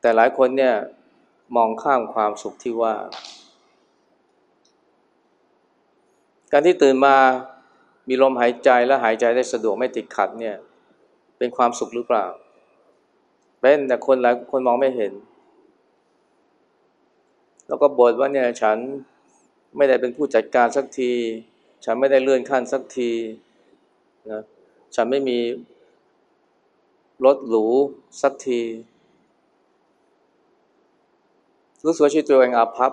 [0.00, 0.74] แต่หลายคนเนี่ย
[1.56, 2.94] มองข้ามความสุขที่ว่า
[6.52, 7.16] การที่ตื่นมา
[8.08, 10.56] มีลมหายใจและหายใจได้สะดวกไม่ติดขัดเนี่ย
[11.38, 12.26] เป็นความสุขหรือเปล่า
[13.60, 15.12] เป็นแต่คนหลายคนมองไม่เห็น
[17.68, 18.78] แล้วก็บ่นว่าเนี่ยฉัน
[19.76, 21.12] ไม่ได้เป็นผู้จัดการสักที
[21.84, 23.10] ฉันไม่ได้เลื่อนขั้นสักที
[24.30, 24.42] นะ
[24.94, 25.38] ฉันไม่มี
[27.24, 27.66] รถหรู
[28.22, 28.60] สักที
[31.84, 32.92] รู้สึกว่าชีวิตตัวเองอาภัพ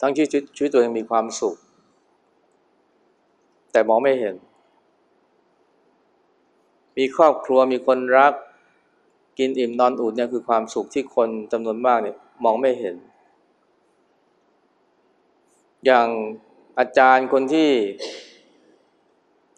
[0.00, 1.56] ทั้งชีวิตชีวิตตัวเองมีความสุข
[3.72, 4.34] แต่มองไม่เห็น
[6.96, 8.32] มีครอบครัวมีคนรัก
[9.38, 12.94] กินอิ่มนอนอุ่นเนี่ยคือความสุขที่คนจำนวนมากเนี่ยมองไม่เห็น
[15.86, 16.08] อย่าง
[16.78, 17.70] อาจารย์คนที่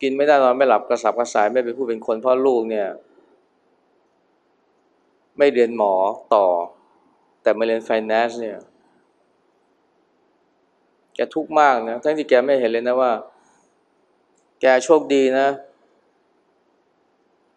[0.03, 2.89] กินไม่ได้นอนไม่หลับกระสับกระส่ายไม่เป็นผู้เป็นคนพราะลูกเนี่ย
[5.39, 5.95] ไม่เรียนหมอ
[6.35, 6.47] ต่อ
[7.43, 8.59] แต่มาเรียนไฟแนนซ์เนี่ย
[11.15, 13.13] แกทุกข์มากนะทั้งที่แกไม่เห็นเลยนะว่า
[14.61, 15.49] แกโชคดีนะ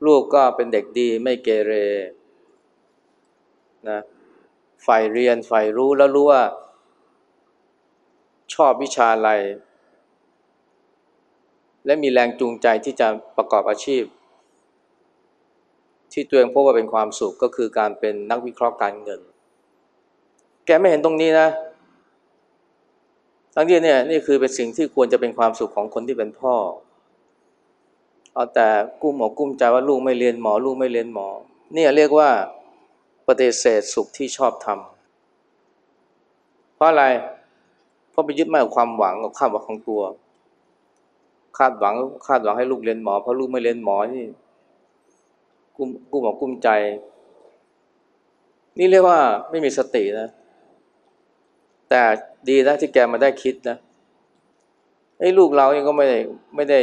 [0.06, 1.73] ลูกก็เป็นเด็กดีไม่เกเร
[3.89, 3.99] นะ
[4.86, 6.43] ฝ่ายเรียนฝ่ายรู้แล้วรู้ว่า
[8.56, 9.32] ชอบวิชาอะไร
[11.86, 14.04] และมีแรงจูงใจที่จะประกอบอาชีพ
[16.12, 19.22] ที่ตัวเองพบว่าเป็นความสุขก็คือการเป็นนักวิเคราะห์การเงิน
[20.66, 21.50] แกไม่เห็นตรงนี้นะ
[23.56, 26.56] ทั้งที่เนี่ยนี่คือเป็นสิ่งที่ควรจะเป็นความสุขของคนที่เป็นพ่อ
[28.34, 28.68] เอาแต่
[29.02, 31.28] กุ้มหมอกุ้มใจว่าลูกไม่เรียนหมอ ลูกไม่เรียนหมอ
[31.74, 32.30] เนี่ยเรียกว่า
[33.28, 37.04] ปฏิเสธสุขที่ชอบทำเพราะอะไร
[38.13, 40.02] เพราะไปยึดมั่นกับความหวังกับคาดหวังของตัว
[41.58, 41.95] คาดหวัง
[42.28, 44.26] คาดหวังให้ลูกเรียนหมอเพราะลูกไม่เรียนหมอนี่
[45.76, 46.69] กุ้มกุ้มอกกุ้มใจ
[48.78, 50.30] นี่เรียกว่าไม่มีสตินะ
[51.89, 52.02] แต่
[52.49, 53.78] ดีนะที่แกมาได้คิดนะ
[55.19, 56.19] ไอ้ลูกเราเองก็ไม่ได้
[56.56, 56.80] ไม่ได้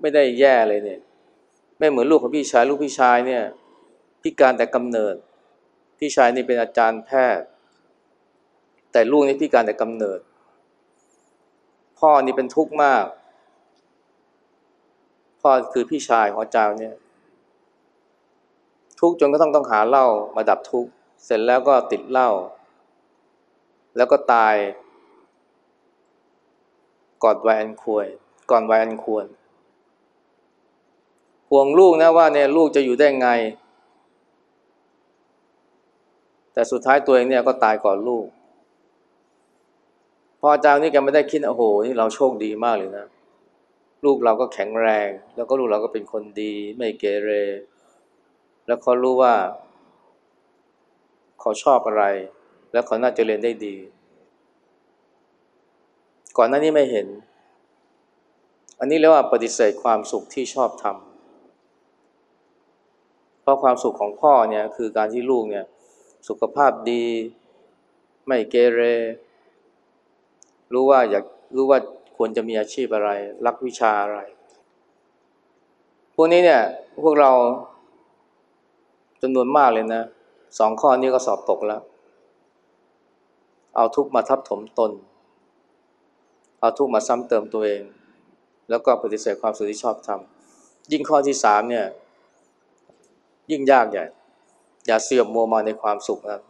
[0.00, 1.00] ไม่ได้แย่เลยเนี่ย
[1.78, 3.42] ไม่เหมือนลูกของพี่ชายลูกพี่ชายเนี่ย
[4.22, 5.14] พิการแต่กำเนิด
[5.98, 7.46] พี่ชายนี่เป็นอาจารย์แพทย์
[8.92, 10.18] แต่ลูกนี่พิการแต่กำเนิด
[11.98, 13.04] พ่อนี่เป็นทุกข์มาก
[15.40, 16.96] พ่อคือพี่ชายของอาจารย์เนี่ย
[19.00, 20.06] ทุกข์จนก็ต้องต้องหาเหล้า
[20.36, 20.90] มาดับทุกข์
[21.24, 22.30] เสร็จแล้วก็ติดเหล้า
[23.96, 24.54] แล้วก็ตาย
[27.22, 28.06] ก่อนวัยอันควร
[28.50, 29.26] ก่อนวัยอันควร
[31.50, 33.28] ห่วงลูกนะว่าเนี่ยลูกจะอยู่ได้ไง
[36.52, 38.26] แต่สุดท้ายตัวเองเนี่ยก็ตายก่อนลูก
[40.38, 43.06] พออาจารย์นี่แกไม่ได้คิดโอ้โหนี่เราโชคดีมากเลยนะ
[44.04, 47.30] ลูกเราก็แข็งแรง แล้วก็ลูกเราก็เป็นคนดี ไม่เกเร
[48.66, 49.34] แล้วเขารู้ว่า
[51.40, 52.04] เขาชอบอะไร
[52.72, 53.76] แล้วเขาน่าจะเรียนได้ดี
[56.36, 57.06] ก่อนหน้านี้ไม่เห็น
[58.78, 65.64] อันนี้เรียกว่าปฏิเสธความสุขที่ชอบทำเพราะความสุขของพ่อเนี่ยคือการที่ลูกเนี่ย
[66.28, 67.04] สุขภาพดี
[68.26, 68.80] ไม่เกเร
[70.72, 71.24] รู้ว่าอยาก
[71.56, 71.78] รู้ว่า
[72.16, 73.10] ควรจะมีอาชีพอะไร
[73.46, 74.20] รักวิชาอะไร
[76.14, 76.62] พวกนี้เนี่ย
[77.02, 77.30] พวกเรา
[79.22, 80.02] จำนวนมากเลยนะ
[80.58, 81.82] สองข้อนี้ก็สอบตกแล้ว
[83.76, 84.92] เอาทุกมาทับถมตน
[86.60, 87.82] เอาทุกมาซ้ำเติมตัวเอง
[88.68, 91.86] แล้วก็ปฏิเสธความสุขที่ชอบทำยิ่งข้อที่สามเนี่ย
[93.50, 94.04] ยิ่งยากใหญ่
[94.86, 96.40] อย่าเสื่อมมัวมาในความสุขนะ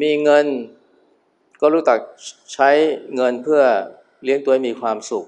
[0.00, 0.46] มีเงิน
[1.62, 1.98] ก็รู้จัก
[2.54, 2.70] ใช้
[3.14, 3.62] เงินเพื่อ
[4.24, 5.26] เลี้ยงตัวให้มีความสุข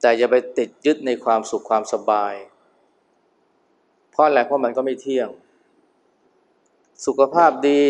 [0.00, 2.34] แต่อย่าไปติดยึดในความสุขความสบาย
[4.10, 5.28] เพราะอะไรเพราะมันก็ไม่เที่ยง
[7.06, 7.82] สุขภาพดี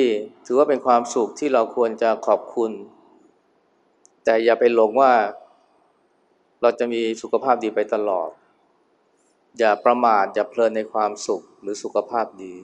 [0.46, 2.70] ถือว่าเป็นความสุขที่เราควรจะขอบคุณ
[4.24, 5.12] แต่อย่าไปหลงว่า
[6.62, 8.30] เราจะมีสุขภาพดีไปตลอด
[9.58, 12.54] อย่าประมาทอย่าเพลินในความสุขหรือสุขภาพดี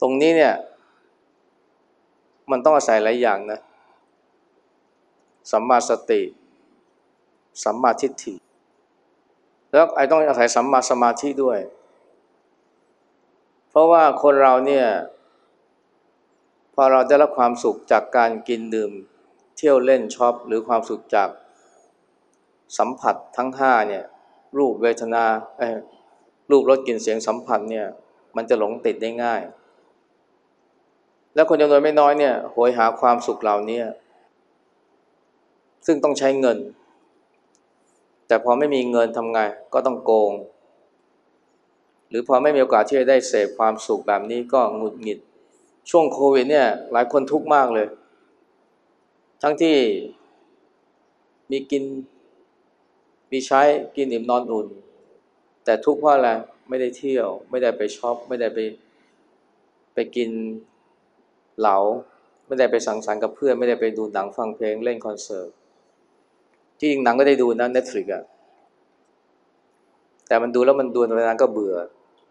[0.00, 0.54] ตรงนี้เนี่ย
[2.52, 3.60] มันต้องอาศัยหลายอย่างนะ
[5.50, 6.22] สัมมาสติ
[7.64, 8.34] สัมมาทิฏฐิ
[9.72, 11.58] แล้วไอ้ต้องอาศัยสัมมาสมาธิด้วย
[13.70, 14.86] เพราะว่าคนเราเนี่ย
[16.74, 18.92] พอเราได้รับความสุขจากการกินดื่ม
[19.56, 21.28] เที่ยวเล่นช็อป หรือความสุขจาก
[22.78, 24.04] สัมผัสทั้งห้าเนี่ย
[24.58, 25.24] รูปเวทนา
[26.50, 27.86] รูปรสกลิ่นเสียงสัมผัสเนี่ย
[28.36, 29.40] มันจะหลงติดได้ง่าย
[31.34, 33.80] แล้วคนจำนวนไม่น้อยเนี่ยโหยหาความสุขเหล่านี้
[35.86, 36.58] ซึ่งต้องใช้เงิน
[38.26, 39.38] แต่พอไม่มีเงินทำไง
[39.74, 40.32] ก็ต้องโกง
[42.08, 45.18] หรือพอไม่มีโอกาสที่จะได้เสพความสุขแบบนี้ก็หงุดหงิด
[45.90, 47.86] ช่วงโควิดเนี่ยหลายคนทุกข์มากเลย
[49.42, 49.76] ทั้งที่
[51.50, 51.84] มีกิน
[53.30, 53.62] มีใช้
[53.96, 54.66] กินอิ่มนอนอุ่น
[55.64, 56.30] แต่ทุกข์เพราะอะไร
[56.68, 58.58] ไม่ได้เที่ยว ไม่ได้ไป shop ไม่ได้ไป
[59.94, 60.30] ไปกิน
[61.60, 61.76] เหลา
[62.46, 65.50] ไม่ได้ไปสังสรรค์กับเพื่อนไม่ได้ไปดูหนังฟังเพลงเล่นคอนเสิร์ต
[66.78, 68.24] ที่จริงหนังก็ได้ดูนะ Netflix อะ
[70.28, 71.74] แต่มันดูแล้วมันดูนานก็เบื่อ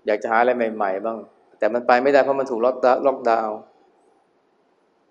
[0.06, 1.18] อยากจะหาอะไรใหม่ ๆ บ้าง
[1.60, 3.58] แต่มันไปไม่ได้เพราะมันถูกล็อกล็อกดาวน์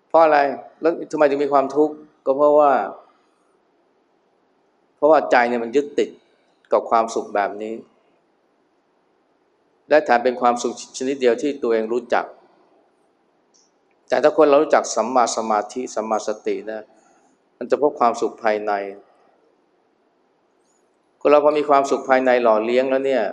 [0.09, 0.37] เพราะอะไร
[0.81, 1.93] แล้วทำไมถึงมีความทุกข์
[2.25, 2.71] ก็เพราะว่า
[4.97, 6.09] เพราะว่าใจเนี่ยมันยึดติด
[6.71, 7.73] กับความสุขแบบนี้
[9.89, 12.25] และแถมเป็นความสุขชนิดเดียวที่ตัวเองรู้จัก
[14.11, 16.81] แต่ถ้าคนเรารู้จักสัมมาสมาธิสัมมาสตินะ
[17.57, 18.71] มันจะพบความสุขภายใน
[21.21, 23.23] คนเราพอมีความสุขภายในหล่อเลี้ยงแล้วเนี่ย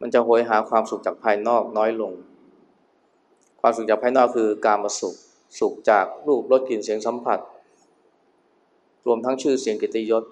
[0.00, 2.12] มันจะโหยหาความสุขจากภายนอกน้อยลง
[3.60, 5.14] ความสุขจากภายนอกคือการมาสุข
[5.60, 7.38] สุขจากรูปรสกลิ่นเสียงสัมผัส
[9.06, 10.24] รวมทั้งชื่อเสียงกิติยศ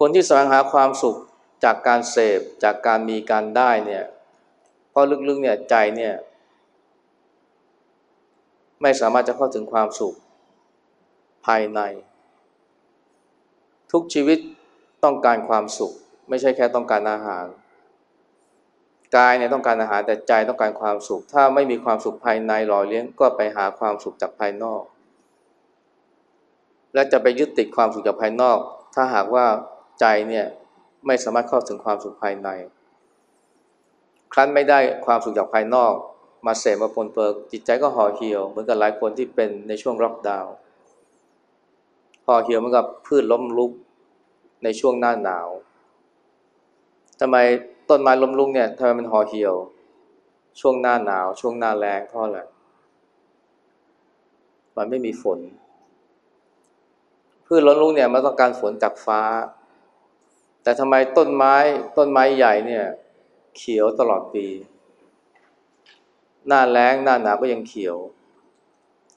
[0.00, 1.16] คนที่แสวงหาความสุข
[1.64, 4.04] จากการเสพจากการมีการได้เนี่ย
[4.92, 6.14] พราะลึกๆเนี่ยใจเนี่ย
[8.82, 10.14] ไม่สามารถจะเข้าถึงความสุข
[11.46, 11.80] ภายใน
[13.92, 14.38] ทุกชีวิต
[15.04, 15.92] ต้องการความสุข
[16.28, 17.46] ไม่ใช่แค่ต้องการอาหาร
[19.16, 24.82] กายเนี่ยต้องการอาหารแต่ใจต้องการความสุข ถ้าไม่มีความสุขภายในหล่อเลี้ยงก็ไปหาความสุขจากภายนอก
[26.94, 28.58] และจะไปยึดติดความสุขจากภายนอก
[28.94, 29.46] ถ้าหากว่า
[30.00, 30.46] ใจเนี่ย
[31.06, 32.48] ไม่สามารถเข้าถึงความสุขภายใน
[34.32, 35.94] ครั้นไม่ได้ความสุขจากภายนอก
[36.46, 40.54] มาเสพมาปนเปื้อจิตใจก็ห่อเหี่ยวเหมือนกับหลายคนที่เป็นในช่วงล็อกดาวน์
[42.26, 43.72] ห่อเหี่ยวเหมือนกับพืชล้มลุก
[44.64, 45.48] ในช่วงหน้าหนาว
[47.20, 47.36] ทำไม
[47.90, 49.54] ต้นไม้ล้มลุกเนี่ยทำไมมันห่อเหี่ยว
[50.60, 52.40] ช่วงหน้าหนาว ช่วงหน้าแล้งเพราะอะไร
[54.76, 55.38] มันไม่มีฝน
[57.46, 59.22] พืชล้มลุกเนี่ยมันต้องการฝนจากฟ้า
[60.62, 61.54] แต่ทำไมต้นไม้
[61.96, 62.84] ต้นไม้ใหญ่เนี่ย
[63.56, 64.46] เขียวตลอดปี
[66.48, 67.96] หน้าแล้งหน้าหนาวก็ยังเขียว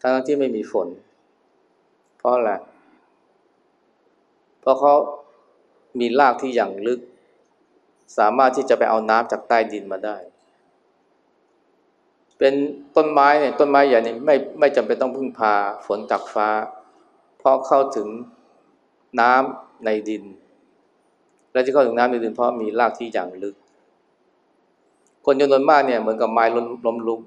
[0.02, 0.88] ทั้งที่ไม่มีฝน
[2.18, 2.52] เพราะอะไร
[4.62, 4.94] เพราะเขา
[6.00, 7.00] มีรากที่อย่างลึก
[8.18, 10.18] สามารถที่จะไปเอาน้ำจากใต้ดินมาได้
[12.38, 12.54] เป็น
[12.96, 15.54] ต้นไม้เนี่ยต้นไม้ใหญ่เนี่ยไม่ไม่จำเป็นต้องพึ่งพา
[15.86, 16.50] ฝนจากฟ้า
[17.38, 18.08] เพราะเข้าถึง
[19.20, 20.24] น้ำในดิน
[21.52, 23.56] และที่เข้าถึงน้ำในดินเพราะมีรากที่อย่างลึก
[25.30, 27.22] คนจำนวนมากเนี่ยเหมือนกับไม้ล้มล้มลุก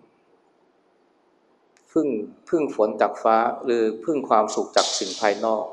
[1.92, 2.06] พึ่ง
[2.48, 5.64] พึ่งฝนจากฟ้าหรือพึ่งความสุขจากสิ่งภายนอก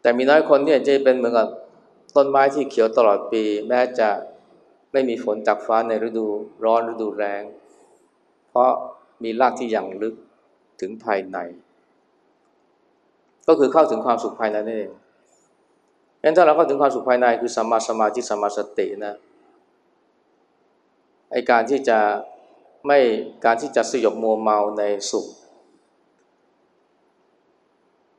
[0.00, 1.48] แต่มีน้อยคนที่จะเป็นเหมือนกับ
[2.16, 4.08] ต้นไม้ที่เขียวตลอดปี แม้จะ
[4.92, 6.26] ไม่มีฝนจากฟ้าในฤดู
[6.64, 7.42] ร้อนฤดูแรง
[8.48, 8.70] เพราะ
[9.22, 10.14] มีรากที่ย่างลึก
[10.80, 11.38] ถึงภายใน
[13.48, 14.92] ก็คือเข้าถึงความสุขภายในนั่นเอง
[16.22, 19.14] งั้นถ้าเราเข้าถึงความสุขภายในคือสัมมาสมาธิสัมมาสตินะ
[21.34, 21.98] ไอการที่จะ
[22.86, 22.98] ไม่
[23.44, 25.26] การที่จะสยบโมเมาในสุข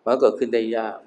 [0.05, 0.97] มันเกิดขึ้นได้ยาก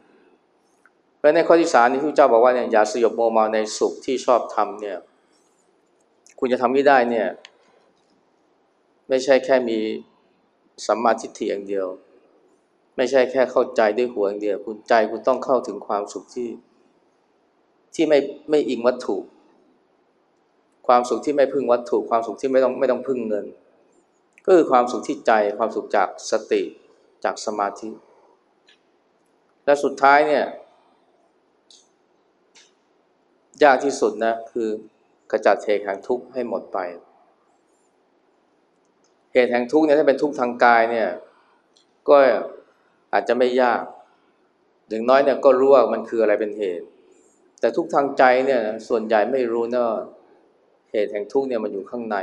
[1.19, 4.99] เพราะในข้อที่สามนี่พระเจ้าบอกว่าเนี่ยอย่าสยบโมเมาในสุขที่ชอบทำเนี่ย
[6.39, 7.29] คุณจะทำไม่ได้เนี่ย
[9.09, 9.79] ไม่ใช่แค่มี
[10.87, 11.87] สัมมาทิฏฐิอย่างเดียว
[12.97, 16.49] ไม่ใช่แค่เข้าใจด้วยหัวอย่างเดียว คุณใจคุณต้องเข้าถึงความสุขที่
[17.95, 18.19] ที่ไม่
[18.51, 19.17] ไม่อิงวัตถุ
[20.89, 23.47] ความสุขที่ไม่พึ่งวัตถุ ความสุขที่ไม่ต้องไม่ต้องพึ่งเงิน
[24.47, 26.63] ก็คือความสุขที่ใจความสุขจากสติ
[27.25, 27.91] จากสมาธิ
[29.65, 30.45] และสุดท้ายเนี่ย
[33.63, 34.69] ยากที่สุดนะคือ
[35.31, 36.79] กระจัดเหตุแห่งทุกข์ให้หมดไป
[39.33, 41.09] เหตุแห่งทุกข์เนี่ยถ้าเป็นทุกข์ทางกายเนี่ย
[42.09, 42.17] ก็
[43.13, 43.83] อาจจะไม่ยาก
[44.89, 46.87] อย่างน้อยเนี่ยก็รู้ว่ามันคืออะไรเป็นเหตุ
[47.61, 49.87] แต่ทุกทางใจเนี่ยส่วนใหญ่ไม่รู้นะ
[50.91, 52.17] เหตุแห่งทุกข์เนี่ยมันอยู่ข้างใน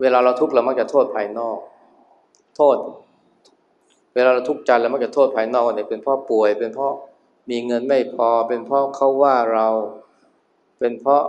[0.00, 1.58] เวลาเราทุกข์เรามักจะโทษภายนอก
[2.56, 2.76] โทษ
[4.14, 6.92] เวลาเราทุกข์ใจเรามักจะโทษภายนอกเนี่ยเป็นเพราะป่วย เป็นเพราะ
[7.50, 9.68] มีเงินไม่พอ เป็นเพราะเขาว่าเรา
[10.78, 11.22] เป็นเพราะ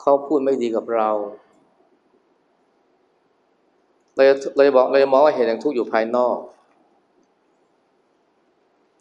[0.00, 1.10] เขาพูดไม่ดีกับเรา
[4.14, 4.22] เรา
[4.56, 6.36] เราจะบอกเราจะมองว่าเหตุแห่งทุกข์อยู่ภายนอก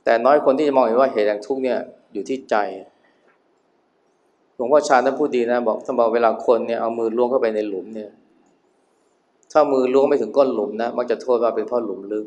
[0.04, 1.80] แต่น้อยคนที่จะมองเห็นว่าเหตุแห่งทุกข์เนี่ย
[2.14, 2.56] อยู่ที่ใจ
[4.64, 8.10] ลวงพ่อชาท่านพูดดีนะบอกท่านบอกเวลาคนเนี่ยเอามือล้วงเข้าไปในหลุมเนี่ย
[9.52, 12.26] ถ้ามือล้วงไม่ถึงก้นหลุมนะมักจะโทษว่าเป็นเพราะหลุมลึก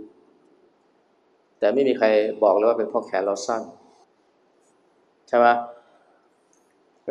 [1.59, 2.07] แต่ไม่มีใคร
[2.43, 3.63] บอกเลยว่าเป็นเพราะแขนเราสั้น
[5.29, 5.47] ใช่ไหม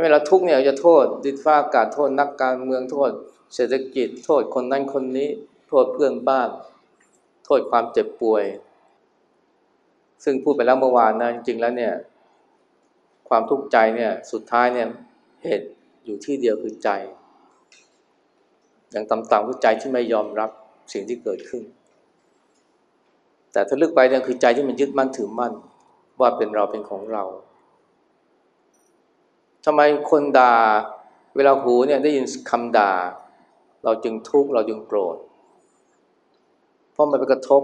[0.03, 3.11] เวลาทุกเนี่ยจะโทษ ดินฟ้าอากาศโทษนักการเมืองโทษ
[3.55, 5.29] เศรษฐกิจ โทษคนนั้นคนนี้
[5.67, 6.49] โทษเพื่อนบ้าน
[7.45, 8.43] โทษความเจ็บป่วย
[10.23, 11.93] ซึ่งพูดไปแล้วเมื่อวานนะจริงๆแล้วเนี่ย
[13.29, 14.87] ความทุกข์ใจเนี่ยสุดท้ายเนี่ย
[15.43, 15.67] เหตุ
[16.05, 16.89] อยู่ที่เดียวคือใจ
[18.91, 20.49] อย่างต่ำๆคือใจที่ไม่ยอมรับ
[20.93, 21.63] สิ่งที่เกิดขึ้น
[23.51, 25.53] แต่ถ้าลึกไปเนี่ยคือใจที่มันยึดมั่นถือมั่น
[26.19, 27.23] ว่าเป็นเราเป็นของเรา
[29.65, 30.53] ทำไมคนด่า
[31.35, 32.91] เวลาหูเนี่ยได้ยินคำด่า
[33.83, 35.17] เราจึงทุกข์เราจึงโกรธ
[36.91, 37.61] เพราะมันไปกระทบ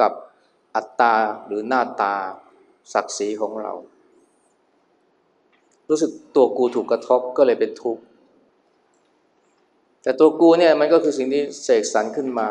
[0.00, 0.12] กับ
[0.74, 1.14] อัตตา
[1.46, 2.14] หรือหน้าตา
[2.92, 3.72] ศักดิ์ศรีของเรา
[5.88, 8.02] รู้สึกตัวกูถูกกระทบก็เลยเป็นทุกข์
[10.02, 12.50] แต่ตัวกูเนี่ยมันก็คือสิ่งที่เสกสรรขึ้นมา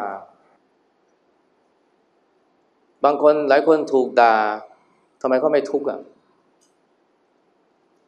[3.03, 4.35] บางคนหลายคนถูกด่า
[5.21, 5.99] ทำไมเขาไม่ทุกข์อะ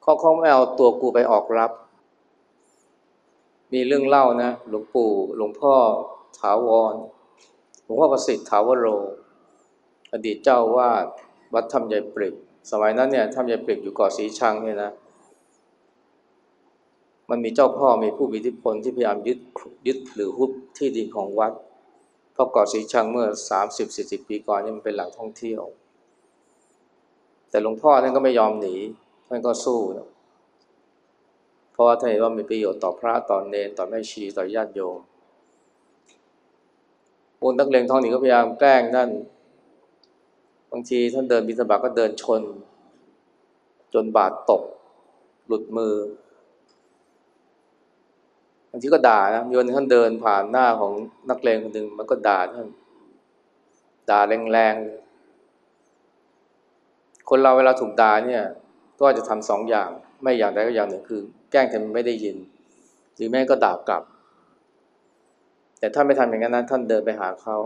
[0.02, 1.72] เขาเขาไม่เอาตัวกูไปออกรับ
[3.74, 5.74] มีเรื่องเล่านะ หลวงปู่หลวงพ่อ
[6.40, 6.96] ถาวร
[7.84, 8.88] หลวงพ่อประสิทธิ์ถาวโร
[10.14, 11.06] อดีตเจ้าวาด
[11.54, 12.36] วัดธรรมใหญ่ปริก
[12.72, 14.92] สมัยนั้นเนี่ยธรรมใหญ่ปริกอยู่เกาะสีชังเนี่ยนะ
[17.30, 19.40] มันมีเจ้าพ่อมีผู้มีอิทธิพลที่พยายามยึด
[19.88, 21.54] ยึดหรือฮุบที่ดินของวัด
[22.34, 25.64] เพราะเกาะสีชังเมื่อสามสิบสี่สิบปีก่อนนี่มันเป็นแหล่งท่องเที่ยว
[27.50, 28.76] แต่หลวงพ่อท่านก็ไม่ยอมหนี
[29.28, 30.08] ท่านก็สู้นะ
[31.72, 34.98] เพราะว่าท่านเห็นว่ามีประโยชน์ต่อพระต่อเนรต่อแม่ชีต่อญาติโยม
[37.40, 39.10] พวกนักเลงท้องหนีก็พยายามแกล้งท่าน
[40.72, 42.42] บางทีท่านเดินบิณฑบาตก็เดินชน
[43.94, 44.64] จนบาดตก
[45.48, 50.94] หลุดมือางทีก็ด่านะมีวันท่านเดินผ่านหน้าของ
[51.30, 52.68] นักเลงคนหนึ่งมันก็ด่าท่าน
[54.10, 54.20] ด่า
[54.52, 58.44] แรงๆ คนเราเวลาถูกด่าเนี่ย
[59.00, 59.90] ก็จะทำสองอย่าง
[60.22, 61.22] ไม่อย่างใดก็อย่างหนึ่งคือ
[61.52, 62.38] แกล้งทำไม่ได้ยิน
[63.16, 64.04] หรือแม่ก็ด่ากลับ
[65.80, 67.58] แต่ถ้านไม่ทำอย่างนั้นท่านเดินไปหาเขา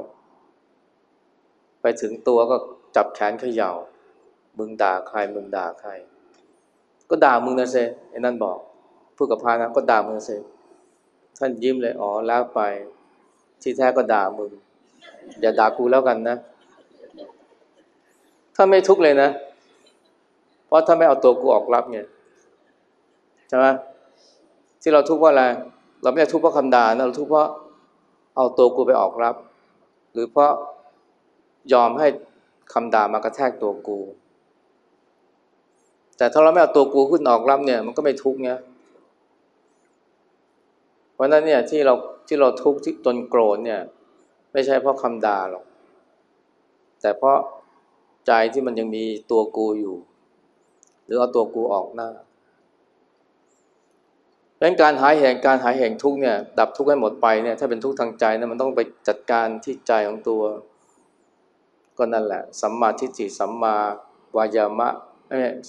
[1.82, 2.56] ไปถึงตัวก็
[2.96, 3.72] จับแขนเขย่า
[4.58, 5.92] มึงด่าใคร มึงด่าใคร
[7.10, 7.78] ก็ด่ามึงนะเซ
[8.10, 8.58] ไอ้นั่นบอก
[9.16, 10.32] พูดกับพานะก็ด่ามึงนะเซ
[11.40, 12.60] ท่านยิ้มเลยอ๋อแล้วไป
[13.62, 14.52] ที่แท้ก็ด่ามึง
[15.42, 16.38] อย่าด่ากูแล้วกันนะ
[18.56, 19.30] ถ้าไม่ทุกเลยนะ
[20.66, 22.08] เพราะถ้าไม่เอาตัวกูออกรับเนี่ย
[23.48, 23.66] ใช่ไหม
[24.82, 25.44] ที่เราทุกข์เพราะอะไร
[26.02, 27.48] เราไม่ได้ทุกข์เพราะคำด่านะเราทุกข์เพราะ
[28.36, 29.36] เอาตัวกูไปออกรับ
[30.14, 30.52] หรือเพราะ
[31.74, 32.08] ยอมให้
[32.74, 34.00] คำด่ามากระแทกตัวกู
[36.18, 38.58] แต่ถ้าเราไม่เอาตัวกูขึ้นออกรับเนี่ย มันก็ไม่ทุกข์เนี่ย
[41.20, 41.94] ราะนั้นเนี่ยที่เรา
[42.28, 43.82] ที่เราทุกข์ที่จนโกรธเนี่ย
[44.54, 45.66] ไม่ใช่เพราะคำด่าหรอก
[47.02, 47.38] แต่เพราะ
[48.28, 49.96] ใจที่มันยังมีตัวกูอยู่
[51.06, 52.10] หรือเอาตัวกูออกหน้า
[54.58, 60.42] ดังนั้นการหายแห่งการหายแห่งทุกเนี่ยดับทุกข์ให้หมดไปเนี่ยถ้าเป็นทุกข์ทางใจนะมันต้องไปจัดการที่ใจของตัว
[61.98, 63.76] ก็นั่นแหละ สัมมาทิฏฐิสัมมา
[64.38, 64.90] วายามะ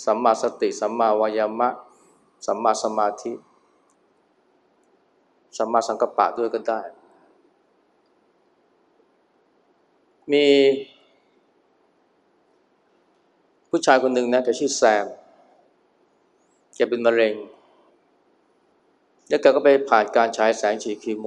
[0.05, 1.69] สัมมาสติ สัมมาวายามะ
[2.47, 3.33] สัมมาสมาธิ
[5.57, 6.81] สัมมาสังกัปปะด้วยก็ได้
[10.33, 10.47] มี
[13.71, 15.07] ผู้ชายคนหนึ่งนะแกชื่อแซม
[16.77, 17.35] แกเป็นมะเร็ง
[19.29, 21.27] แล้วแกก็ไปผ่านการฉายแสงฉีดคีโม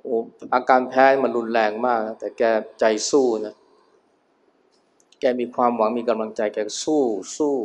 [0.00, 0.16] โอ้
[0.54, 2.42] อาการแพ้มันรุนแรงมาก แต่แก
[2.80, 3.54] ใจสู้นะ
[5.20, 7.02] แกมีความหวังมีกำลังใจ แกสู้
[7.36, 7.56] สู้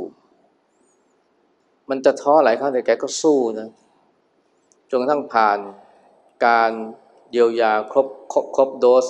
[1.90, 3.70] มันจะท้อหลายครั้งแต่แกก็สู้นะ
[4.90, 5.60] จนกระทั่งผ่าน
[6.46, 6.72] การ
[7.32, 9.06] เยียวยาครบครบครบโดส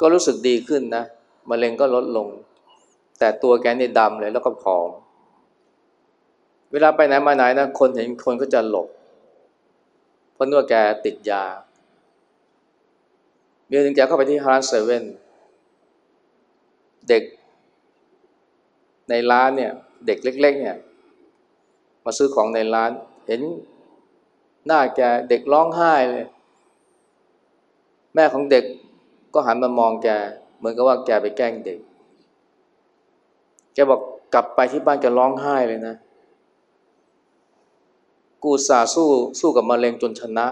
[0.00, 1.04] ก็รู้สึกดีขึ้นนะ
[1.50, 2.28] มะเร็งก็ลดลง
[3.18, 4.88] แต่ตัวแกนี่ดำเลยแล้วก็ผอม
[6.72, 8.88] เวลาไปไหนมาไหนนะคนเห็นคนก็จะหลบ
[10.32, 11.44] เพราะนึกว่าแกติดยา
[13.66, 15.04] เมีหนึ่งแกเข้าไปที่ร้านเซเว่น
[17.08, 17.22] เด็ก
[19.08, 19.72] ในร้านเนี่ย
[20.06, 20.76] เด็กเล็ก ๆ เนี่ย
[22.04, 22.90] มาซื้อของในร้าน
[23.26, 23.40] เห็น
[24.66, 26.26] หน้าแกเด็กร้องไห้เลย
[28.14, 28.64] แม่ของเด็ก
[29.34, 30.08] ก็หันมามองแก
[30.58, 31.78] เหมือนกับว่าแกไปแกล้งเด็ก
[33.74, 34.00] แกบอก
[34.34, 35.94] กลับไปที่บ้านแกร้องไห้เลยนะ
[38.44, 39.08] กูสาสู้
[39.40, 40.46] สู้กับมะเร็งจนชนะ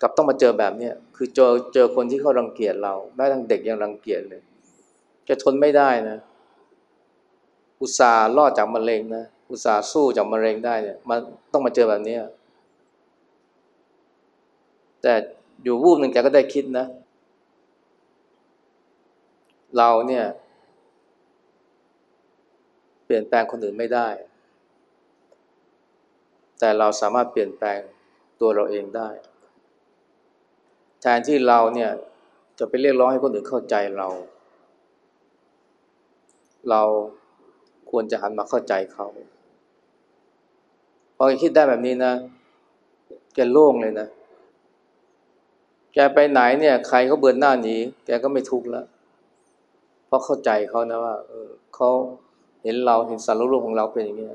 [0.00, 4.40] กลับต้องมาเจอแบบเนี้ยคือเจอเจอคนที่เขารังเกียจเรา แม้ทั้งเด็กยังรังเกียจเลย
[5.24, 6.18] แกทนไม่ได้นะ
[7.80, 11.18] อุตส่าห์รอดจากมะเร็งนะ อุตส่าห์สู้จากมะเร็งได้เนี่ยมัน
[11.52, 12.16] ต้องมาเจอแบบนี้
[15.02, 15.14] แต่
[15.62, 16.86] อยู่วูบหนึ่งแกก็ได้คิดนะ
[19.78, 20.24] เราเนี่ย
[23.04, 24.08] เปลี่ยนแปลงคนอื่นไม่ได้
[26.58, 27.80] แต่เราสามารถเปลี่ยนแปลง
[28.40, 29.08] ตัวเราเองได้
[31.00, 31.90] แทนที่เราเนี่ย
[32.58, 34.08] จะไปเรียกร้องให้คนอื่นเข้าใจเรา
[36.70, 36.82] เรา
[37.90, 39.06] ควรจะหันมาเข้าใจเขา
[41.22, 42.12] อคิดได้แบบนี้นะ
[43.34, 44.08] แกโล่งเลยนะ
[45.94, 48.86] แกไปไหนเนี่ย ใครเขาเบือนหน้าหนีแกก็ไม่ทุกข์แล้ว
[50.12, 51.88] ราะเข้าใจเขานะว่าเออเขา
[52.62, 54.28] เห็นเราเห็นสารรูปของเราเป็นอย่างนี้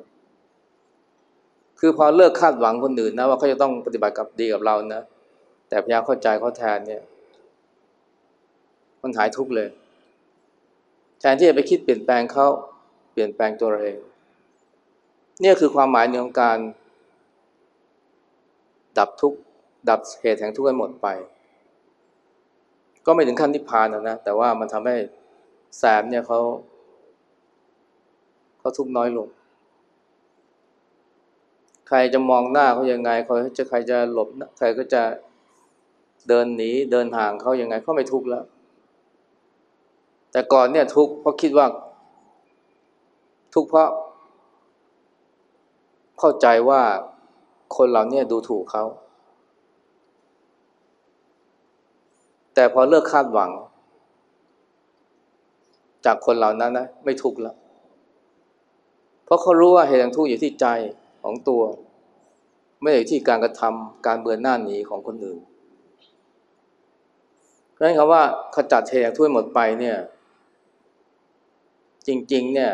[1.79, 5.01] คือพอเลิกคาดหวังคนอื่นนะว่าเขาจะต้องปฏิบัติกับดีกับเรานะ
[5.69, 7.03] แต่พยายามเข้าใจเขาแทนเนี่ย
[9.01, 9.69] มันหายทุกข์เลย
[11.19, 12.47] แทนที่จะไปคิดเปลี่ยนแปลงเขา
[13.11, 13.97] เปลี่ยนแปลงตัวเราเอง
[15.43, 16.59] นี่คือความหมายของการ
[18.97, 19.39] ดับทุกข์
[19.89, 21.07] ดับเหตุแห่งทุกข์ให้หมดไป
[23.05, 24.95] ก็ไม่ถึงขั้นนิพพานนะ แต่ว่ามันทำให้
[25.77, 26.39] แสมเนี่ยเขา
[28.59, 29.27] เขาทุกข์น้อยลง
[31.87, 34.27] ใครจะมองหน้าเขายังไงใครจะใครจะหลบ
[34.57, 35.03] ใครก็จะ
[36.29, 38.43] เดินหนีเดินห่างเขายังไงเขาไม่ทุกข์แล้ว
[40.31, 41.67] แต่ก่อนเนี่ยทุกข์เพราะคิดว่า
[43.55, 43.89] ทุกข์เพราะ
[46.19, 46.81] เข้าใจว่า
[47.77, 48.83] คนเหล่านี้ดูถูกเขา
[52.53, 53.51] แต่พอเลิกคาดหวัง
[56.05, 57.55] จากคนเหล่านั้นนะไม่ทุกข์แล้ว
[59.25, 60.65] เพราะเขารู้ว่าเหตุแห่งทุกข์อยู่ที่ใจ
[61.23, 61.61] ของตัว
[62.81, 65.39] ไม่ได้อยู่ที่การกระทำการเบือนหน้าหนีของคนอื่น
[67.71, 68.23] เพราะฉะนั้นคำว่า
[68.55, 69.97] ขจัดเหตุแห่งทุกข์หมดไปเนี่ย
[72.07, 72.71] จริง ๆ เนี่ย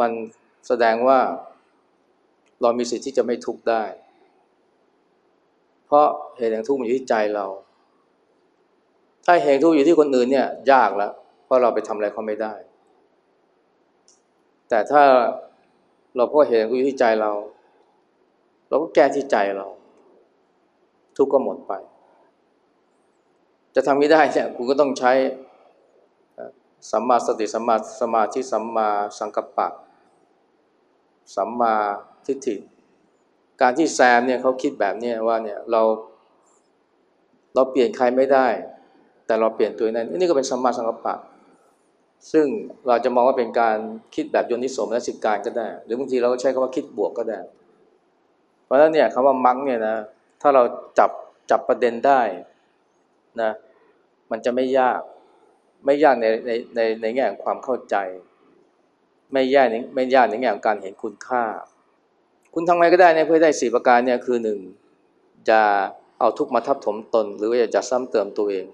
[0.00, 0.10] มัน
[0.68, 1.18] แสดงว่า
[2.62, 3.82] เรามีสิทธิ์ที่จะไม่ทุกข์ได้
[5.86, 6.06] เพราะ
[6.36, 7.46] เหตุแห่งทุกข์มันอยู่ที่ใจเรา
[9.24, 11.12] ถ้าเหตุแห่งทุกข์อยู่ที่คนอื่นเนี่ยยากแล้ว
[11.44, 12.54] เพราะเราไปทำอะไรเขาไม่ได้
[14.68, 15.02] แต่ถ้า
[16.16, 17.32] เราพบเหตุแห่งทุกข์อยู่ที่ใจเรา
[18.68, 19.66] เราก็แก้ที่ใจเรา
[21.16, 21.72] ทุกข์ก็หมดไป
[23.74, 25.12] จะทำไม่ได้เนี่ยคุณก็ต้องใช้
[26.90, 28.88] สัมมาสติสัมมาสมาธิสัมมา
[29.18, 29.68] สังกัปปะ
[31.36, 31.74] สัมมา
[32.26, 32.56] ทิฏฐิ
[33.60, 35.82] การที่แซมเนี่ยเขาคิดแบบนี้ว่าเนี่ยเรา
[37.54, 38.46] เราเปลี่ยนใครไม่ได้
[39.26, 41.16] แต่เราเปลี่ยนตัวนั้นนี่ก็เป็นสัมมาสังกัปปะ
[42.32, 42.46] ซึ่ง
[42.86, 43.76] เราจะมองว่าเป็นการ
[44.14, 47.38] คิดแบบยนิสมนสิการก็ได้ หรือบางทีเราก็ใช้คำว่าคิดบวกก็ได้
[48.64, 49.96] เพราะฉะนั้นเนี่ยคำว่ามังเนี่ยนะ
[50.42, 50.62] ถ้าเรา
[50.98, 51.10] จับ
[51.50, 52.20] จับประเด็นได้
[53.40, 53.50] นะ
[54.30, 55.00] มันจะไม่ยาก
[55.84, 57.96] ไม่ยากในในในในแง่ของความเข้าใจ
[59.32, 61.44] ไม่ยากนไม่ยากในแง่ของการเห็นคุณค่า
[62.54, 64.58] คุณทำไงก็ได้เนี่ยเพื่อได้สี่ประการเนี่ยคือหนึ่ง
[65.48, 65.60] จะ
[66.18, 68.66] เอาทุกมาทับถมตน หรือว่าจะซ้ำเติมตัวเอง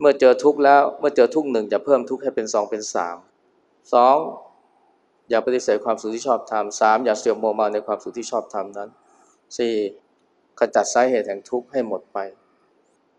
[0.00, 3.16] เมื่อเจอทุกแล้วเมื่อเจอทุกหนึ่งจะเพิ่มทุกให้เป็นสองเป็นสาม
[3.92, 4.16] สอง
[5.30, 8.88] อย่าปฏิเสธความสุขที่ชอบทำสามอย่าเสื่อมโมมาในความสุขที่ชอบทำนั้น
[9.56, 9.74] สี่
[10.58, 12.18] ขจัดสาเหตุแห่งทุกข์ให้หมดไป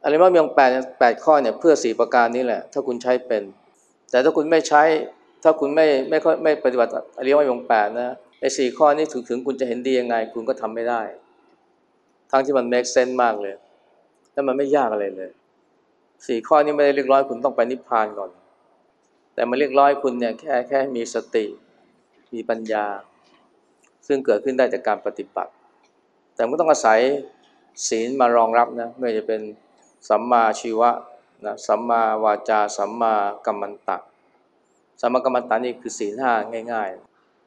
[0.01, 0.69] อะไรว่างมีองแปด
[0.99, 3.43] แปดข้อเนี่ยเพื่อสี่ประการนี้แหละ ถ้าคุณใช้เป็น
[4.09, 4.83] แต่ถ้าคุณไม่ใช้
[5.43, 11.01] ถ้าคุณไม่ไม่ค่อยไม่ปฏิบัติอริยมรรคองแปดนะไอ้สี่ข้อนี้ถึงถึงคุณจะเห็นดียังไง คุณก็ทำไม่ได้
[12.31, 13.55] ทั้งที่มัน make sense มากเลย
[14.33, 15.29] แล้วมันไม่ยากอะไรเลย
[16.27, 18.29] สี่ข้อนี้ไม่ได้เรียกร้อยคุณต้องไปนิพพานก่อน
[19.33, 21.45] แต่มันเรียกร้อยคุณเนี่ยแค่แค่มีสติ
[22.33, 22.85] มีปัญญา
[24.07, 25.51] ซึ่งเกิดขึ้นได้จากการปฏิบัติ
[26.35, 26.99] แต่มันต้องอาศัย
[27.87, 29.41] ศีลมารองรับนะไม่ว่าจะเป็น
[30.09, 30.91] สัมมาชีวะ
[31.45, 33.13] นะสัมมาวาจา สัมมา
[33.45, 33.97] กัมมันตะ
[35.01, 36.31] สมกรรมฐานนี่คือศีลห้า
[36.73, 36.89] ง่าย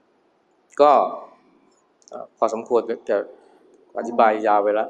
[0.06, 0.92] ๆ ก็
[2.38, 2.80] พอสมควร
[3.10, 3.16] จะ
[3.98, 4.88] อธิบายยาวไปแล้ว